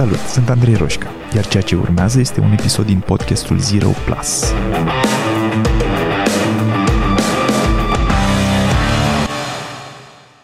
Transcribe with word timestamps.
Salut, 0.00 0.18
sunt 0.18 0.48
Andrei 0.48 0.74
Roșca, 0.74 1.10
iar 1.34 1.46
ceea 1.46 1.62
ce 1.62 1.76
urmează 1.76 2.20
este 2.20 2.40
un 2.40 2.52
episod 2.52 2.86
din 2.86 3.00
podcastul 3.00 3.58
Zero 3.58 3.88
Plus. 4.04 4.52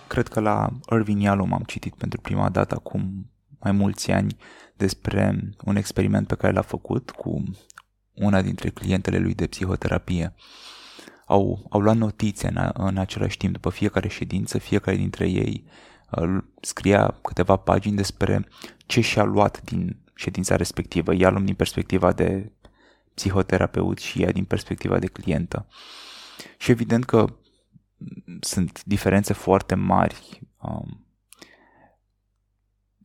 Cred 0.06 0.28
că 0.28 0.40
la 0.40 0.68
Irvin 0.92 1.20
Yalom 1.20 1.52
am 1.52 1.62
citit 1.66 1.94
pentru 1.94 2.20
prima 2.20 2.48
dată 2.48 2.74
acum 2.74 3.30
mai 3.60 3.72
mulți 3.72 4.10
ani 4.10 4.36
despre 4.74 5.54
un 5.64 5.76
experiment 5.76 6.26
pe 6.26 6.34
care 6.34 6.52
l-a 6.52 6.62
făcut 6.62 7.10
cu 7.10 7.42
una 8.14 8.42
dintre 8.42 8.68
clientele 8.68 9.18
lui 9.18 9.34
de 9.34 9.46
psihoterapie. 9.46 10.34
Au, 11.26 11.66
au 11.70 11.80
luat 11.80 11.96
notițe 11.96 12.48
în, 12.54 12.70
în 12.74 12.96
același 12.96 13.36
timp, 13.36 13.52
după 13.52 13.70
fiecare 13.70 14.08
ședință, 14.08 14.58
fiecare 14.58 14.96
dintre 14.96 15.28
ei 15.28 15.64
scria 16.60 17.18
câteva 17.22 17.56
pagini 17.56 17.96
despre 17.96 18.48
ce 18.86 19.00
și-a 19.00 19.24
luat 19.24 19.62
din 19.62 19.96
ședința 20.14 20.56
respectivă. 20.56 21.14
Ea 21.14 21.30
luăm 21.30 21.44
din 21.44 21.54
perspectiva 21.54 22.12
de 22.12 22.52
psihoterapeut 23.14 23.98
și 23.98 24.22
ea 24.22 24.32
din 24.32 24.44
perspectiva 24.44 24.98
de 24.98 25.06
clientă. 25.06 25.66
Și 26.58 26.70
evident 26.70 27.04
că 27.04 27.36
sunt 28.40 28.84
diferențe 28.84 29.32
foarte 29.32 29.74
mari. 29.74 30.40
Um, 30.56 31.06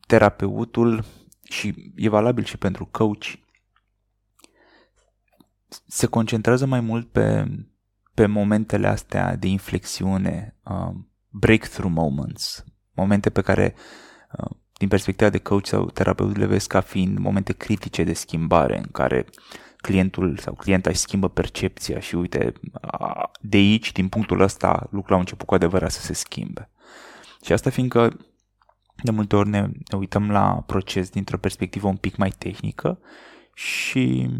terapeutul 0.06 1.04
și 1.42 1.92
e 1.96 2.08
valabil 2.08 2.44
și 2.44 2.56
pentru 2.56 2.86
coach 2.86 3.24
se 5.86 6.06
concentrează 6.06 6.66
mai 6.66 6.80
mult 6.80 7.08
pe, 7.10 7.46
pe 8.14 8.26
momentele 8.26 8.86
astea 8.86 9.36
de 9.36 9.46
inflexiune, 9.46 10.56
um, 10.64 11.10
breakthrough 11.28 11.92
moments, 11.94 12.64
momente 12.92 13.30
pe 13.30 13.40
care, 13.40 13.74
uh, 14.38 14.56
din 14.82 14.90
perspectiva 14.90 15.30
de 15.30 15.38
coach 15.38 15.66
sau 15.66 15.90
terapeut, 15.90 16.36
le 16.36 16.46
vezi 16.46 16.66
ca 16.66 16.80
fiind 16.80 17.18
momente 17.18 17.52
critice 17.52 18.04
de 18.04 18.12
schimbare, 18.12 18.76
în 18.78 18.88
care 18.92 19.26
clientul 19.76 20.38
sau 20.38 20.54
clienta 20.54 20.90
își 20.90 20.98
schimbă 20.98 21.28
percepția 21.28 22.00
și 22.00 22.14
uite, 22.14 22.52
de 23.40 23.56
aici, 23.56 23.92
din 23.92 24.08
punctul 24.08 24.40
ăsta, 24.40 24.88
lucrul 24.90 25.16
a 25.16 25.18
început 25.18 25.46
cu 25.46 25.54
adevărat 25.54 25.90
să 25.90 26.00
se 26.00 26.12
schimbe. 26.12 26.68
Și 27.44 27.52
asta 27.52 27.70
fiindcă 27.70 28.16
de 29.02 29.10
multe 29.10 29.36
ori 29.36 29.48
ne, 29.48 29.60
ne 29.60 29.98
uităm 29.98 30.30
la 30.30 30.62
proces 30.66 31.10
dintr-o 31.10 31.38
perspectivă 31.38 31.88
un 31.88 31.96
pic 31.96 32.16
mai 32.16 32.30
tehnică 32.30 32.98
și 33.54 34.30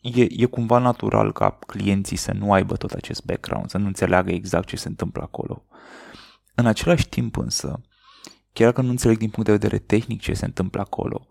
e, 0.00 0.26
e 0.30 0.44
cumva 0.44 0.78
natural 0.78 1.32
ca 1.32 1.50
clienții 1.50 2.16
să 2.16 2.32
nu 2.32 2.52
aibă 2.52 2.76
tot 2.76 2.90
acest 2.90 3.24
background, 3.24 3.70
să 3.70 3.78
nu 3.78 3.86
înțeleagă 3.86 4.30
exact 4.30 4.66
ce 4.68 4.76
se 4.76 4.88
întâmplă 4.88 5.22
acolo. 5.22 5.64
În 6.54 6.66
același 6.66 7.08
timp 7.08 7.36
însă, 7.36 7.80
chiar 8.56 8.66
dacă 8.66 8.82
nu 8.82 8.90
înțeleg 8.90 9.18
din 9.18 9.30
punct 9.30 9.48
de 9.48 9.56
vedere 9.56 9.78
tehnic 9.78 10.20
ce 10.20 10.32
se 10.32 10.44
întâmplă 10.44 10.80
acolo, 10.80 11.26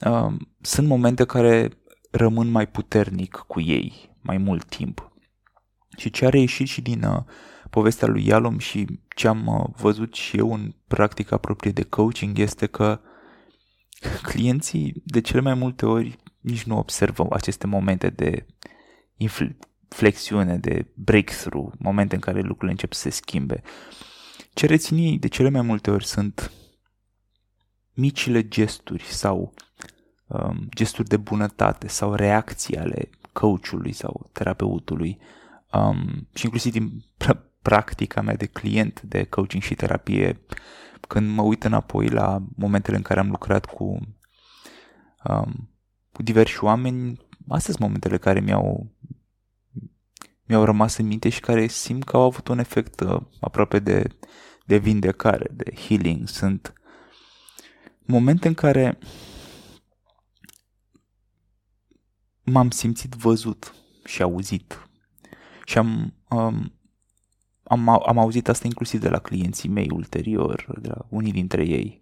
uh, 0.00 0.32
sunt 0.60 0.86
momente 0.86 1.24
care 1.24 1.70
rămân 2.10 2.48
mai 2.48 2.68
puternic 2.68 3.34
cu 3.34 3.60
ei 3.60 4.16
mai 4.20 4.38
mult 4.38 4.64
timp. 4.64 5.12
Și 5.96 6.10
ce 6.10 6.26
a 6.26 6.28
reieșit 6.28 6.66
și 6.66 6.80
din 6.80 7.02
uh, 7.02 7.22
povestea 7.70 8.08
lui 8.08 8.26
Yalom 8.26 8.58
și 8.58 8.86
ce 9.16 9.28
am 9.28 9.46
uh, 9.46 9.64
văzut 9.76 10.14
și 10.14 10.36
eu 10.36 10.52
în 10.52 10.74
practica 10.86 11.36
proprie 11.36 11.72
de 11.72 11.82
coaching 11.82 12.38
este 12.38 12.66
că 12.66 13.00
clienții 14.22 15.02
de 15.04 15.20
cele 15.20 15.40
mai 15.40 15.54
multe 15.54 15.86
ori 15.86 16.18
nici 16.40 16.64
nu 16.64 16.78
observă 16.78 17.26
aceste 17.30 17.66
momente 17.66 18.10
de 18.10 18.46
inflexiune, 19.16 20.56
de 20.56 20.86
breakthrough, 20.94 21.72
momente 21.78 22.14
în 22.14 22.20
care 22.20 22.40
lucrurile 22.40 22.70
încep 22.70 22.92
să 22.92 23.00
se 23.00 23.10
schimbe. 23.10 23.62
Ce 24.56 24.66
rețin 24.66 24.96
ei 24.96 25.18
de 25.18 25.28
cele 25.28 25.48
mai 25.48 25.62
multe 25.62 25.90
ori 25.90 26.06
sunt 26.06 26.52
micile 27.94 28.48
gesturi 28.48 29.02
sau 29.02 29.54
um, 30.26 30.68
gesturi 30.74 31.08
de 31.08 31.16
bunătate 31.16 31.88
sau 31.88 32.14
reacții 32.14 32.76
ale 32.76 33.10
coachului 33.32 33.92
sau 33.92 34.30
terapeutului 34.32 35.18
um, 35.72 36.28
și 36.34 36.44
inclusiv 36.44 36.72
din 36.72 37.04
pr- 37.24 37.52
practica 37.62 38.20
mea 38.20 38.36
de 38.36 38.46
client 38.46 39.02
de 39.02 39.24
coaching 39.24 39.62
și 39.62 39.74
terapie, 39.74 40.40
când 41.08 41.30
mă 41.30 41.42
uit 41.42 41.64
înapoi 41.64 42.08
la 42.08 42.42
momentele 42.56 42.96
în 42.96 43.02
care 43.02 43.20
am 43.20 43.28
lucrat 43.30 43.64
cu, 43.64 43.84
um, 45.24 45.70
cu 46.12 46.22
diversi 46.22 46.64
oameni, 46.64 47.20
astea 47.48 47.74
sunt 47.74 47.78
momentele 47.78 48.18
care 48.18 48.40
mi-au 48.40 48.94
mi-au 50.46 50.64
rămas 50.64 50.96
în 50.96 51.06
minte 51.06 51.28
și 51.28 51.40
care 51.40 51.66
simt 51.66 52.04
că 52.04 52.16
au 52.16 52.22
avut 52.22 52.48
un 52.48 52.58
efect 52.58 53.00
uh, 53.00 53.20
aproape 53.40 53.78
de, 53.78 54.16
de 54.66 54.76
vindecare, 54.76 55.46
de 55.52 55.72
healing. 55.74 56.28
Sunt 56.28 56.72
momente 58.04 58.48
în 58.48 58.54
care 58.54 58.98
m-am 62.42 62.70
simțit 62.70 63.12
văzut 63.14 63.74
și 64.04 64.22
auzit. 64.22 64.88
Și 65.64 65.78
am, 65.78 66.14
um, 66.28 66.72
am, 67.62 67.88
am 67.88 68.18
auzit 68.18 68.48
asta 68.48 68.66
inclusiv 68.66 69.00
de 69.00 69.08
la 69.08 69.18
clienții 69.18 69.68
mei 69.68 69.90
ulterior, 69.92 70.78
de 70.80 70.88
la 70.88 71.06
unii 71.08 71.32
dintre 71.32 71.64
ei. 71.64 72.00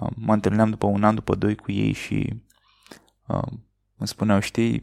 Um, 0.00 0.10
mă 0.16 0.32
întâlneam 0.32 0.70
după 0.70 0.86
un 0.86 1.04
an, 1.04 1.14
după 1.14 1.34
doi 1.34 1.56
cu 1.56 1.72
ei 1.72 1.92
și 1.92 2.42
um, 3.26 3.66
îmi 3.96 4.08
spuneau, 4.08 4.40
știi, 4.40 4.80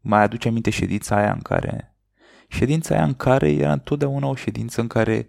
mai 0.00 0.22
aduce 0.22 0.48
aminte 0.48 0.70
ședința 0.70 1.16
aia 1.16 1.32
în 1.32 1.40
care 1.40 1.96
ședința 2.48 2.94
aia 2.94 3.04
în 3.04 3.14
care 3.14 3.50
era 3.50 3.72
întotdeauna 3.72 4.26
o 4.26 4.34
ședință 4.34 4.80
în 4.80 4.86
care 4.86 5.14
ei 5.14 5.28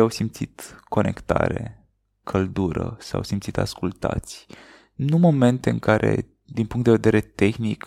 au 0.00 0.08
simțit 0.08 0.80
conectare, 0.88 1.86
căldură, 2.24 2.96
s-au 3.00 3.22
simțit 3.22 3.58
ascultați. 3.58 4.46
Nu 4.94 5.18
momente 5.18 5.70
în 5.70 5.78
care, 5.78 6.28
din 6.44 6.66
punct 6.66 6.84
de 6.84 6.90
vedere 6.90 7.20
tehnic, 7.20 7.86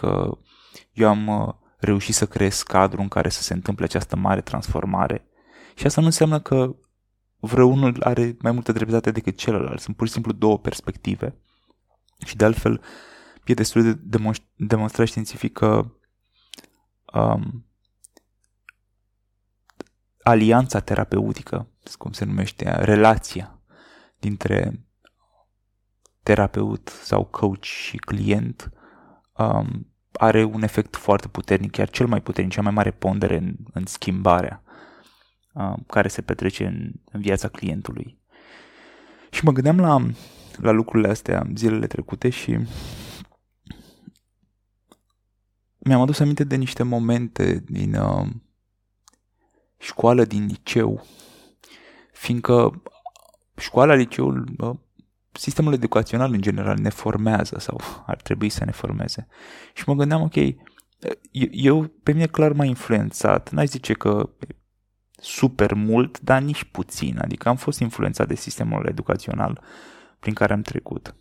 eu 0.92 1.08
am 1.08 1.28
uh, 1.28 1.54
reușit 1.78 2.16
să 2.16 2.28
creez 2.28 2.62
cadru 2.62 3.02
în 3.02 3.08
care 3.08 3.30
să 3.30 3.42
se 3.42 3.54
întâmple 3.54 3.86
această 3.86 4.16
mare 4.16 4.42
transformare. 4.42 5.28
Și 5.76 5.86
asta 5.86 6.02
nu 6.02 6.08
înseamnă 6.08 6.40
că 6.40 6.76
vreunul 7.40 7.96
are 8.04 8.36
mai 8.40 8.52
multă 8.52 8.72
dreptate 8.72 9.12
decât 9.12 9.38
celălalt. 9.38 9.80
Sunt 9.80 9.96
pur 9.96 10.08
și 10.08 10.14
simplu 10.14 10.32
două 10.32 10.60
perspective. 10.60 11.36
Și 12.26 12.36
de 12.36 12.46
altfel, 12.46 12.82
e 13.46 13.54
destul 13.54 13.84
de 13.84 14.00
demonstrat 14.56 15.08
științific 15.08 15.54
că 15.54 15.86
um, 17.14 17.65
alianța 20.28 20.80
terapeutică, 20.80 21.68
cum 21.98 22.12
se 22.12 22.26
numește, 22.26 22.72
relația 22.84 23.60
dintre 24.20 24.86
terapeut 26.24 26.88
sau 26.88 27.24
coach 27.24 27.64
și 27.64 27.98
client 27.98 28.72
um, 29.38 29.94
are 30.12 30.44
un 30.44 30.64
efect 30.64 30.96
foarte 30.96 31.28
puternic, 31.28 31.72
chiar 31.72 31.90
cel 31.90 32.08
mai 32.08 32.22
puternic, 32.22 32.54
cea 32.54 32.62
mai 32.62 32.72
mare 32.72 32.92
pondere 32.92 33.38
în, 33.38 33.56
în 33.74 33.86
schimbarea 33.86 34.64
um, 35.54 35.84
care 35.88 36.08
se 36.08 36.22
petrece 36.22 36.66
în, 36.66 36.92
în 37.12 37.22
viața 37.22 37.48
clientului. 37.48 38.18
Și 39.30 39.44
mă 39.44 39.52
gândeam 39.52 39.80
la, 39.80 40.06
la 40.58 40.72
lucrurile 40.72 41.10
astea 41.10 41.48
zilele 41.56 41.88
trecute 41.88 42.30
și 42.30 42.60
mi-am 45.78 46.02
adus 46.02 46.20
aminte 46.20 46.44
de 46.44 46.56
niște 46.56 46.84
momente 46.84 47.64
din, 47.68 47.96
uh, 47.96 48.28
școală 49.78 50.26
din 50.26 50.46
liceu, 50.46 51.06
fiindcă 52.12 52.84
școala, 53.58 53.94
liceul, 53.94 54.56
sistemul 55.32 55.74
educațional 55.74 56.34
în 56.34 56.42
general 56.42 56.78
ne 56.78 56.90
formează 56.90 57.60
sau 57.60 57.80
ar 58.06 58.22
trebui 58.22 58.50
să 58.50 58.66
ne 58.66 58.72
formeze. 58.72 59.28
Și 59.74 59.84
mă 59.88 59.94
gândeam, 59.94 60.22
ok, 60.22 60.36
eu, 61.52 61.84
pe 62.04 62.12
mine 62.12 62.28
clar 62.28 62.52
m-a 62.52 62.66
influențat, 62.66 63.50
n-aș 63.50 63.66
zice 63.66 63.94
că 63.94 64.30
super 65.12 65.74
mult, 65.74 66.20
dar 66.20 66.42
nici 66.42 66.64
puțin, 66.64 67.20
adică 67.22 67.50
am 67.50 67.56
fost 67.56 67.80
influențat 67.80 68.28
de 68.28 68.36
sistemul 68.36 68.86
educațional 68.88 69.62
prin 70.20 70.34
care 70.34 70.54
am 70.54 70.62
trecut. 70.62 71.16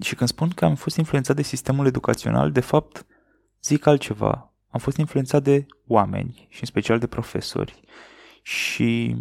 Și 0.00 0.14
când 0.14 0.28
spun 0.28 0.48
că 0.48 0.64
am 0.64 0.74
fost 0.74 0.96
influențat 0.96 1.36
de 1.36 1.42
sistemul 1.42 1.86
educațional, 1.86 2.52
de 2.52 2.60
fapt 2.60 3.06
zic 3.62 3.86
altceva 3.86 4.51
am 4.72 4.80
fost 4.80 4.96
influențat 4.96 5.42
de 5.42 5.66
oameni 5.86 6.46
și 6.48 6.60
în 6.60 6.66
special 6.66 6.98
de 6.98 7.06
profesori 7.06 7.80
și 8.42 9.16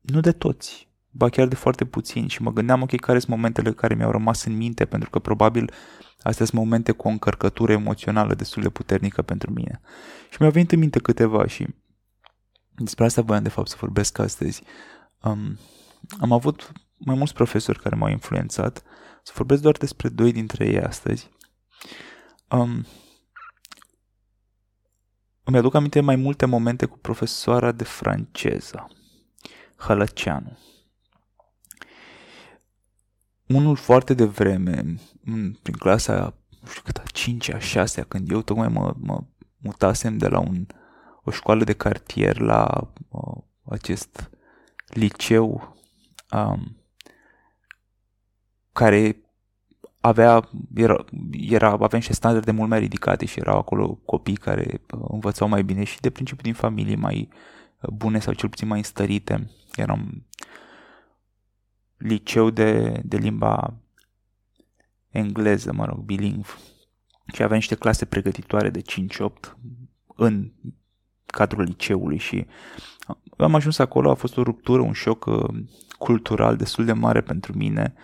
nu 0.00 0.20
de 0.20 0.32
toți, 0.32 0.88
ba 1.10 1.28
chiar 1.28 1.48
de 1.48 1.54
foarte 1.54 1.84
puțini 1.84 2.28
și 2.28 2.42
mă 2.42 2.52
gândeam, 2.52 2.82
ok, 2.82 2.94
care 3.00 3.18
sunt 3.18 3.30
momentele 3.30 3.72
care 3.72 3.94
mi-au 3.94 4.10
rămas 4.10 4.44
în 4.44 4.56
minte, 4.56 4.84
pentru 4.84 5.10
că 5.10 5.18
probabil 5.18 5.72
astea 6.22 6.46
sunt 6.46 6.60
momente 6.60 6.92
cu 6.92 7.08
o 7.08 7.10
încărcătură 7.10 7.72
emoțională 7.72 8.34
destul 8.34 8.62
de 8.62 8.68
puternică 8.68 9.22
pentru 9.22 9.52
mine. 9.52 9.80
Și 10.30 10.36
mi-au 10.40 10.52
venit 10.52 10.72
în 10.72 10.78
minte 10.78 10.98
câteva 10.98 11.46
și 11.46 11.66
despre 12.74 13.04
asta 13.04 13.22
voiam 13.22 13.42
de 13.42 13.48
fapt 13.48 13.68
să 13.68 13.76
vorbesc 13.78 14.18
astăzi. 14.18 14.62
Um, 15.20 15.58
am 16.20 16.32
avut 16.32 16.72
mai 16.96 17.16
mulți 17.16 17.34
profesori 17.34 17.78
care 17.78 17.94
m-au 17.94 18.10
influențat, 18.10 18.82
să 19.22 19.32
vorbesc 19.36 19.62
doar 19.62 19.76
despre 19.76 20.08
doi 20.08 20.32
dintre 20.32 20.66
ei 20.66 20.80
astăzi. 20.80 21.30
Um, 22.48 22.86
îmi 25.52 25.60
aduc 25.60 25.74
aminte 25.74 26.00
mai 26.00 26.16
multe 26.16 26.46
momente 26.46 26.86
cu 26.86 26.98
profesoara 26.98 27.72
de 27.72 27.84
franceză, 27.84 28.90
Hălăceanu. 29.76 30.58
unul 33.46 33.76
foarte 33.76 34.14
devreme, 34.14 34.94
prin 35.62 35.74
clasa, 35.78 36.34
nu 36.60 36.68
știu 36.68 36.82
cât, 36.84 36.96
a 36.96 37.02
5 37.12 37.52
a 37.52 37.58
6 37.58 38.02
când 38.02 38.30
eu 38.30 38.42
tocmai 38.42 38.68
mă, 38.68 38.94
mă 38.98 39.24
mutasem 39.56 40.18
de 40.18 40.28
la 40.28 40.38
un, 40.38 40.66
o 41.22 41.30
școală 41.30 41.64
de 41.64 41.72
cartier 41.72 42.38
la 42.38 42.92
uh, 43.08 43.42
acest 43.64 44.30
liceu 44.86 45.76
um, 46.30 46.76
care 48.72 49.21
avea, 50.04 50.48
era, 50.74 51.04
era, 51.30 51.70
avea 51.70 51.88
niște 51.92 52.12
standarde 52.12 52.50
mult 52.50 52.68
mai 52.68 52.78
ridicate 52.78 53.24
și 53.24 53.38
erau 53.38 53.58
acolo 53.58 53.94
copii 54.04 54.36
care 54.36 54.80
uh, 54.94 55.00
învățau 55.08 55.48
mai 55.48 55.62
bine 55.64 55.84
și 55.84 56.00
de 56.00 56.10
principiu 56.10 56.42
din 56.42 56.54
familii 56.54 56.96
mai 56.96 57.28
uh, 57.80 57.90
bune 57.90 58.18
sau 58.18 58.32
cel 58.32 58.48
puțin 58.48 58.68
mai 58.68 58.78
înstărite. 58.78 59.50
Eram 59.74 60.26
liceu 61.96 62.50
de, 62.50 63.00
de 63.04 63.16
limba 63.16 63.74
engleză, 65.08 65.72
mă 65.72 65.84
rog, 65.84 65.98
bilingv. 65.98 66.58
Și 67.34 67.42
avea 67.42 67.56
niște 67.56 67.74
clase 67.74 68.04
pregătitoare 68.04 68.70
de 68.70 68.82
5-8 68.82 69.52
în 70.06 70.52
cadrul 71.26 71.62
liceului 71.62 72.18
și 72.18 72.46
am 73.36 73.54
ajuns 73.54 73.78
acolo, 73.78 74.10
a 74.10 74.14
fost 74.14 74.36
o 74.36 74.42
ruptură, 74.42 74.82
un 74.82 74.92
șoc 74.92 75.24
uh, 75.24 75.64
cultural 75.98 76.56
destul 76.56 76.84
de 76.84 76.92
mare 76.92 77.20
pentru 77.20 77.56
mine. 77.56 77.94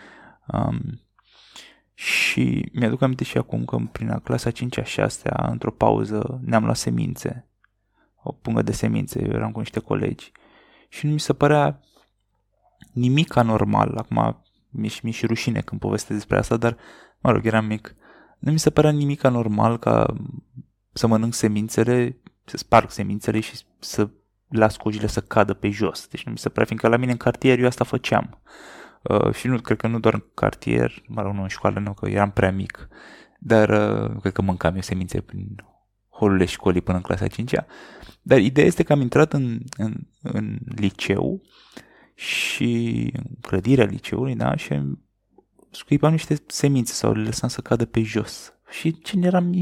Um, 0.46 1.00
și 2.00 2.70
mi-aduc 2.72 3.02
aminte 3.02 3.24
și 3.24 3.38
acum 3.38 3.64
că 3.64 3.78
prin 3.92 4.20
clasa 4.24 4.50
5-a, 4.50 4.82
6 4.82 5.30
într-o 5.34 5.70
pauză, 5.70 6.40
ne-am 6.44 6.64
luat 6.64 6.76
semințe. 6.76 7.48
O 8.22 8.32
pungă 8.32 8.62
de 8.62 8.72
semințe, 8.72 9.22
eu 9.22 9.30
eram 9.30 9.52
cu 9.52 9.58
niște 9.58 9.80
colegi. 9.80 10.32
Și 10.88 11.06
nu 11.06 11.12
mi 11.12 11.20
se 11.20 11.32
părea 11.32 11.80
nimic 12.92 13.36
anormal. 13.36 13.96
Acum 13.96 14.44
mi-e 14.68 14.88
și, 14.88 15.04
mi 15.04 15.10
și 15.10 15.26
rușine 15.26 15.60
când 15.60 15.80
povestesc 15.80 16.18
despre 16.18 16.38
asta, 16.38 16.56
dar, 16.56 16.76
mă 17.20 17.30
rog, 17.30 17.46
eram 17.46 17.64
mic. 17.64 17.94
Nu 18.38 18.52
mi 18.52 18.58
se 18.58 18.70
părea 18.70 18.90
nimic 18.90 19.24
anormal 19.24 19.78
ca 19.78 20.14
să 20.92 21.06
mănânc 21.06 21.34
semințele, 21.34 22.16
să 22.44 22.56
sparg 22.56 22.90
semințele 22.90 23.40
și 23.40 23.58
să 23.78 24.08
las 24.48 24.76
cojile 24.76 25.06
să 25.06 25.20
cadă 25.20 25.54
pe 25.54 25.70
jos. 25.70 26.06
Deci 26.06 26.24
nu 26.24 26.32
mi 26.32 26.38
se 26.38 26.48
părea, 26.48 26.64
fiindcă 26.64 26.88
la 26.88 26.96
mine 26.96 27.10
în 27.10 27.16
cartier 27.16 27.58
eu 27.58 27.66
asta 27.66 27.84
făceam. 27.84 28.40
Uh, 28.42 28.77
și 29.32 29.46
nu, 29.46 29.60
cred 29.60 29.76
că 29.76 29.86
nu 29.86 29.98
doar 29.98 30.14
în 30.14 30.24
cartier, 30.34 31.02
mă 31.06 31.22
rog, 31.22 31.34
nu 31.34 31.42
în 31.42 31.48
școală, 31.48 31.78
nu, 31.78 31.92
că 31.92 32.08
eram 32.08 32.30
prea 32.30 32.52
mic, 32.52 32.88
dar 33.38 33.68
uh, 33.68 34.20
cred 34.20 34.32
că 34.32 34.42
mâncam 34.42 34.74
eu 34.74 34.80
semințe 34.80 35.20
prin 35.20 35.64
holurile 36.10 36.44
școlii 36.44 36.80
până 36.80 36.96
în 36.96 37.02
clasa 37.02 37.26
5-a. 37.26 37.66
Dar 38.22 38.38
ideea 38.38 38.66
este 38.66 38.82
că 38.82 38.92
am 38.92 39.00
intrat 39.00 39.32
în, 39.32 39.60
în, 39.76 39.94
în 40.22 40.58
liceu 40.76 41.42
și 42.14 43.10
în 43.12 43.24
clădirea 43.40 43.84
liceului, 43.84 44.34
da, 44.34 44.56
și 44.56 44.82
scuipam 45.70 46.10
niște 46.10 46.42
semințe 46.46 46.92
sau 46.92 47.12
le 47.12 47.22
lăsam 47.22 47.48
să 47.48 47.60
cadă 47.60 47.84
pe 47.84 48.02
jos. 48.02 48.52
Și 48.70 48.98
ce 48.98 49.18
eram 49.22 49.52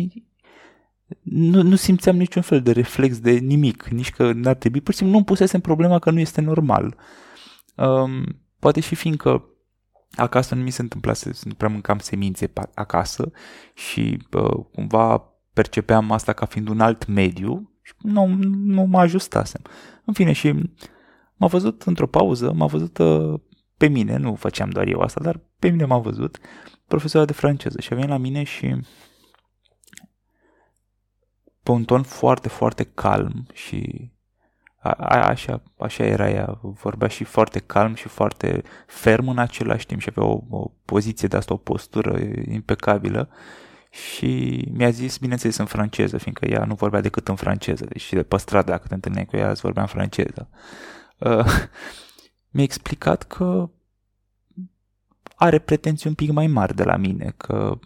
nu, 1.22 1.62
nu 1.62 1.74
simțeam 1.74 2.16
niciun 2.16 2.42
fel 2.42 2.62
de 2.62 2.72
reflex 2.72 3.18
de 3.18 3.30
nimic, 3.30 3.88
nici 3.88 4.10
că 4.10 4.32
n-ar 4.32 4.54
trebui, 4.54 4.80
pur 4.80 4.92
și 4.92 4.98
simplu 4.98 5.18
nu 5.18 5.24
pusesem 5.24 5.60
problema 5.60 5.98
că 5.98 6.10
nu 6.10 6.20
este 6.20 6.40
normal. 6.40 6.96
Um, 7.74 8.40
Poate 8.58 8.80
și 8.80 8.94
fiindcă 8.94 9.44
acasă 10.16 10.54
nu 10.54 10.62
mi 10.62 10.70
se 10.70 10.82
întâmpla 10.82 11.12
să 11.12 11.30
nu 11.42 11.54
prea 11.54 11.68
mâncam 11.68 11.98
semințe 11.98 12.52
acasă 12.74 13.30
și 13.74 14.26
uh, 14.32 14.64
cumva 14.72 15.18
percepeam 15.52 16.10
asta 16.10 16.32
ca 16.32 16.46
fiind 16.46 16.68
un 16.68 16.80
alt 16.80 17.06
mediu 17.06 17.70
și 17.82 17.92
nu, 17.98 18.26
nu 18.50 18.82
mă 18.82 18.98
ajustasem. 18.98 19.62
În 20.04 20.12
fine, 20.12 20.32
și 20.32 20.72
m-a 21.34 21.46
văzut 21.46 21.82
într-o 21.82 22.06
pauză, 22.06 22.52
m-a 22.52 22.66
văzut 22.66 22.98
uh, 22.98 23.40
pe 23.76 23.86
mine, 23.88 24.16
nu 24.16 24.34
făceam 24.34 24.70
doar 24.70 24.86
eu 24.86 25.00
asta, 25.00 25.20
dar 25.20 25.40
pe 25.58 25.68
mine 25.68 25.84
m-a 25.84 25.98
văzut 25.98 26.38
profesora 26.86 27.24
de 27.24 27.32
franceză 27.32 27.80
și 27.80 27.92
a 27.92 27.94
venit 27.94 28.10
la 28.10 28.16
mine 28.16 28.42
și 28.42 28.76
pe 31.62 31.70
un 31.70 31.84
ton 31.84 32.02
foarte, 32.02 32.48
foarte 32.48 32.84
calm 32.84 33.46
și 33.52 34.10
a, 34.78 35.28
așa, 35.28 35.62
așa 35.78 36.04
era 36.04 36.30
ea, 36.30 36.58
vorbea 36.62 37.08
și 37.08 37.24
foarte 37.24 37.58
calm 37.58 37.94
și 37.94 38.08
foarte 38.08 38.62
ferm 38.86 39.28
în 39.28 39.38
același 39.38 39.86
timp 39.86 40.00
și 40.00 40.08
avea 40.10 40.28
o, 40.28 40.40
o 40.50 40.70
poziție 40.84 41.28
de 41.28 41.36
asta, 41.36 41.54
o 41.54 41.56
postură 41.56 42.18
impecabilă. 42.48 43.28
Și 43.90 44.62
mi-a 44.72 44.90
zis, 44.90 45.18
bineînțeles, 45.18 45.56
în 45.56 45.64
franceză, 45.64 46.18
fiindcă 46.18 46.46
ea 46.46 46.64
nu 46.64 46.74
vorbea 46.74 47.00
decât 47.00 47.28
în 47.28 47.36
franceză, 47.36 47.84
deci 47.84 48.12
de 48.12 48.22
pe 48.22 48.36
stradă, 48.36 48.70
dacă 48.70 48.86
te 48.88 48.94
întâlneai 48.94 49.26
cu 49.26 49.36
ea, 49.36 49.50
îți 49.50 49.60
vorbea 49.60 49.82
în 49.82 49.88
franceză. 49.88 50.48
Uh, 51.18 51.44
mi-a 52.54 52.62
explicat 52.62 53.22
că 53.22 53.70
are 55.36 55.58
pretenții 55.58 56.08
un 56.08 56.14
pic 56.14 56.30
mai 56.30 56.46
mari 56.46 56.74
de 56.74 56.84
la 56.84 56.96
mine, 56.96 57.34
că 57.36 57.78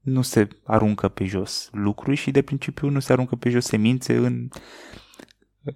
nu 0.00 0.22
se 0.22 0.48
aruncă 0.64 1.08
pe 1.08 1.24
jos 1.24 1.68
lucruri 1.72 2.16
și 2.16 2.30
de 2.30 2.42
principiu 2.42 2.88
nu 2.88 3.00
se 3.00 3.12
aruncă 3.12 3.36
pe 3.36 3.50
jos 3.50 3.64
semințe 3.64 4.16
în 4.16 4.48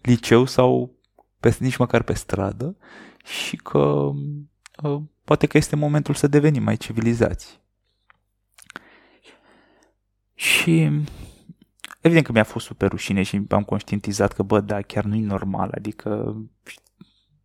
liceu 0.02 0.44
sau 0.44 0.94
pe, 1.40 1.56
nici 1.60 1.76
măcar 1.76 2.02
pe 2.02 2.14
stradă 2.14 2.76
și 3.24 3.56
că 3.56 4.10
uh, 4.82 5.00
poate 5.24 5.46
că 5.46 5.56
este 5.56 5.76
momentul 5.76 6.14
să 6.14 6.26
devenim 6.26 6.62
mai 6.62 6.76
civilizați. 6.76 7.60
Și 10.34 10.90
evident 12.00 12.26
că 12.26 12.32
mi-a 12.32 12.44
fost 12.44 12.66
super 12.66 12.90
rușine 12.90 13.22
și 13.22 13.42
am 13.48 13.62
conștientizat 13.62 14.32
că, 14.32 14.42
bă, 14.42 14.60
da, 14.60 14.82
chiar 14.82 15.04
nu-i 15.04 15.20
normal, 15.20 15.70
adică 15.74 16.36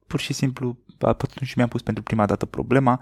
pur 0.07 0.19
și 0.19 0.33
simplu 0.33 0.77
atunci 0.99 1.53
mi-am 1.53 1.67
pus 1.67 1.81
pentru 1.81 2.03
prima 2.03 2.25
dată 2.25 2.45
problema, 2.45 3.01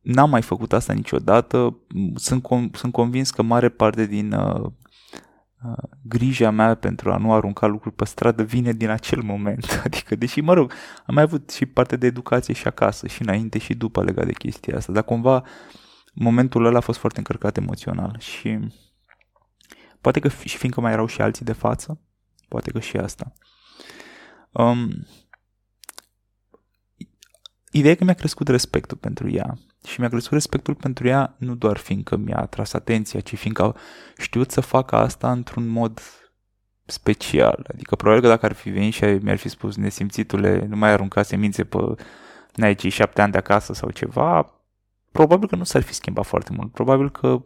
n-am 0.00 0.30
mai 0.30 0.42
făcut 0.42 0.72
asta 0.72 0.92
niciodată, 0.92 1.76
sunt, 2.14 2.46
sunt 2.72 2.92
convins 2.92 3.30
că 3.30 3.42
mare 3.42 3.68
parte 3.68 4.06
din 4.06 4.32
uh, 4.32 4.70
grija 6.02 6.50
mea 6.50 6.74
pentru 6.74 7.12
a 7.12 7.16
nu 7.16 7.32
arunca 7.32 7.66
lucruri 7.66 7.94
pe 7.94 8.04
stradă 8.04 8.42
vine 8.42 8.72
din 8.72 8.88
acel 8.88 9.22
moment. 9.22 9.80
Adică, 9.84 10.16
deși, 10.16 10.40
mă 10.40 10.54
rog, 10.54 10.72
am 11.06 11.14
mai 11.14 11.22
avut 11.22 11.50
și 11.50 11.66
parte 11.66 11.96
de 11.96 12.06
educație 12.06 12.54
și 12.54 12.66
acasă, 12.66 13.06
și 13.06 13.22
înainte 13.22 13.58
și 13.58 13.74
după 13.74 14.02
legat 14.02 14.26
de 14.26 14.32
chestia 14.32 14.76
asta, 14.76 14.92
dar 14.92 15.02
cumva 15.02 15.42
momentul 16.12 16.64
ăla 16.64 16.78
a 16.78 16.80
fost 16.80 16.98
foarte 16.98 17.18
încărcat 17.18 17.56
emoțional 17.56 18.16
și 18.18 18.58
poate 20.00 20.20
că 20.20 20.28
și 20.28 20.56
fiindcă 20.56 20.80
mai 20.80 20.92
erau 20.92 21.06
și 21.06 21.20
alții 21.20 21.44
de 21.44 21.52
față, 21.52 22.00
poate 22.48 22.70
că 22.70 22.80
și 22.80 22.96
asta. 22.96 23.32
Um, 24.50 25.06
ideea 27.72 27.92
e 27.92 27.96
că 27.96 28.04
mi-a 28.04 28.14
crescut 28.14 28.48
respectul 28.48 28.96
pentru 28.96 29.30
ea 29.30 29.58
și 29.86 30.00
mi-a 30.00 30.08
crescut 30.08 30.32
respectul 30.32 30.74
pentru 30.74 31.06
ea 31.08 31.34
nu 31.38 31.54
doar 31.54 31.76
fiindcă 31.76 32.16
mi-a 32.16 32.36
atras 32.36 32.72
atenția, 32.72 33.20
ci 33.20 33.36
fiindcă 33.36 33.62
au 33.62 33.76
știut 34.16 34.50
să 34.50 34.60
facă 34.60 34.96
asta 34.96 35.32
într-un 35.32 35.66
mod 35.66 36.00
special. 36.84 37.66
Adică 37.72 37.96
probabil 37.96 38.22
că 38.22 38.28
dacă 38.28 38.46
ar 38.46 38.52
fi 38.52 38.70
venit 38.70 38.92
și 38.92 39.04
mi-ar 39.04 39.36
fi 39.36 39.48
spus 39.48 39.76
nesimțitule, 39.76 40.66
nu 40.68 40.76
mai 40.76 40.90
arunca 40.90 41.22
semințe 41.22 41.64
pe 41.64 41.78
n-ai 42.54 42.74
cei 42.74 42.90
șapte 42.90 43.20
ani 43.20 43.32
de 43.32 43.38
acasă 43.38 43.72
sau 43.72 43.90
ceva, 43.90 44.54
probabil 45.12 45.48
că 45.48 45.56
nu 45.56 45.64
s-ar 45.64 45.82
fi 45.82 45.94
schimbat 45.94 46.26
foarte 46.26 46.52
mult. 46.52 46.72
Probabil 46.72 47.10
că 47.10 47.42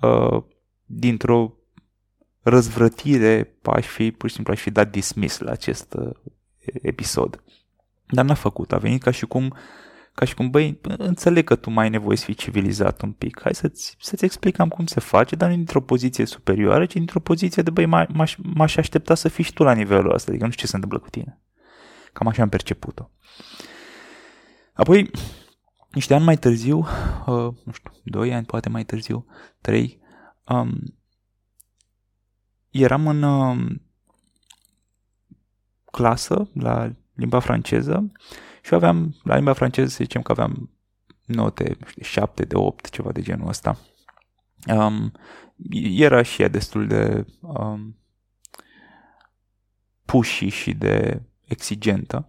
uh, 0.00 0.42
dintr-o 0.84 1.52
răzvrătire 2.42 3.58
aș 3.62 3.86
fi, 3.86 4.10
pur 4.10 4.28
și 4.28 4.34
simplu, 4.34 4.52
aș 4.52 4.60
fi 4.60 4.70
dat 4.70 4.90
dismiss 4.90 5.38
la 5.38 5.50
acest 5.50 5.94
uh, 5.94 6.10
episod. 6.82 7.42
Dar 8.10 8.24
n-a 8.24 8.34
făcut, 8.34 8.72
a 8.72 8.78
venit 8.78 9.02
ca 9.02 9.10
și 9.10 9.26
cum 9.26 9.54
ca 10.18 10.24
și 10.24 10.34
cum, 10.34 10.50
băi, 10.50 10.80
înțeleg 10.82 11.44
că 11.44 11.56
tu 11.56 11.70
mai 11.70 11.84
ai 11.84 11.90
nevoie 11.90 12.16
să 12.16 12.24
fii 12.24 12.34
civilizat 12.34 13.02
un 13.02 13.12
pic, 13.12 13.40
hai 13.42 13.54
să-ți, 13.54 13.96
să-ți 14.00 14.24
explicăm 14.24 14.68
cum 14.68 14.86
se 14.86 15.00
face, 15.00 15.36
dar 15.36 15.48
nu 15.48 15.54
dintr-o 15.54 15.80
poziție 15.80 16.24
superioară, 16.24 16.86
ci 16.86 16.92
dintr-o 16.92 17.20
poziție 17.20 17.62
de, 17.62 17.70
băi, 17.70 17.86
m-aș, 17.86 18.36
m-aș 18.36 18.76
aștepta 18.76 19.14
să 19.14 19.28
fii 19.28 19.44
și 19.44 19.52
tu 19.52 19.62
la 19.62 19.72
nivelul 19.72 20.14
ăsta, 20.14 20.30
adică 20.30 20.44
nu 20.44 20.50
știu 20.50 20.64
ce 20.64 20.70
se 20.70 20.74
întâmplă 20.74 20.98
cu 20.98 21.10
tine. 21.10 21.40
Cam 22.12 22.26
așa 22.26 22.42
am 22.42 22.48
perceput-o. 22.48 23.10
Apoi, 24.72 25.10
niște 25.90 26.14
ani 26.14 26.24
mai 26.24 26.36
târziu, 26.36 26.78
uh, 26.78 27.54
nu 27.64 27.72
știu, 27.72 27.90
doi 28.04 28.34
ani, 28.34 28.46
poate 28.46 28.68
mai 28.68 28.84
târziu, 28.84 29.26
trei, 29.60 30.00
um, 30.44 30.80
eram 32.70 33.06
în 33.06 33.22
uh, 33.22 33.76
clasă 35.90 36.50
la 36.54 36.92
limba 37.18 37.38
franceză 37.38 38.12
și 38.62 38.74
aveam, 38.74 39.14
la 39.22 39.34
limba 39.34 39.52
franceză 39.52 39.88
să 39.88 39.96
zicem 40.02 40.22
că 40.22 40.32
aveam 40.32 40.70
note, 41.24 41.76
nu 41.80 41.86
știu, 41.86 42.02
7 42.02 42.44
de 42.44 42.56
8, 42.56 42.90
ceva 42.90 43.12
de 43.12 43.20
genul 43.20 43.48
ăsta. 43.48 43.78
Um, 44.66 45.12
era 45.82 46.22
și 46.22 46.42
ea 46.42 46.48
destul 46.48 46.86
de 46.86 47.26
um, 47.40 47.98
pushy 50.04 50.48
și 50.48 50.74
de 50.74 51.22
exigentă. 51.44 52.26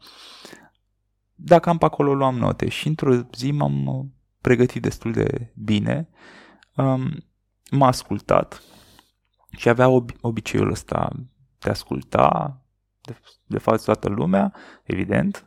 Dacă 1.35 1.69
am 1.69 1.77
pe 1.77 1.85
acolo 1.85 2.13
luam 2.13 2.37
note 2.37 2.69
și 2.69 2.87
într-o 2.87 3.15
zi 3.35 3.51
m-am 3.51 4.11
pregătit 4.41 4.81
destul 4.81 5.11
de 5.11 5.51
bine, 5.55 6.09
um, 6.75 7.25
m-a 7.71 7.87
ascultat 7.87 8.63
și 9.57 9.69
avea 9.69 9.87
ob- 9.89 10.19
obiceiul 10.21 10.71
ăsta 10.71 11.09
de 11.59 11.67
a 11.67 11.71
asculta, 11.71 12.61
de, 13.09 13.19
de 13.45 13.57
fapt 13.57 13.83
toată 13.83 14.09
lumea, 14.09 14.53
evident, 14.83 15.45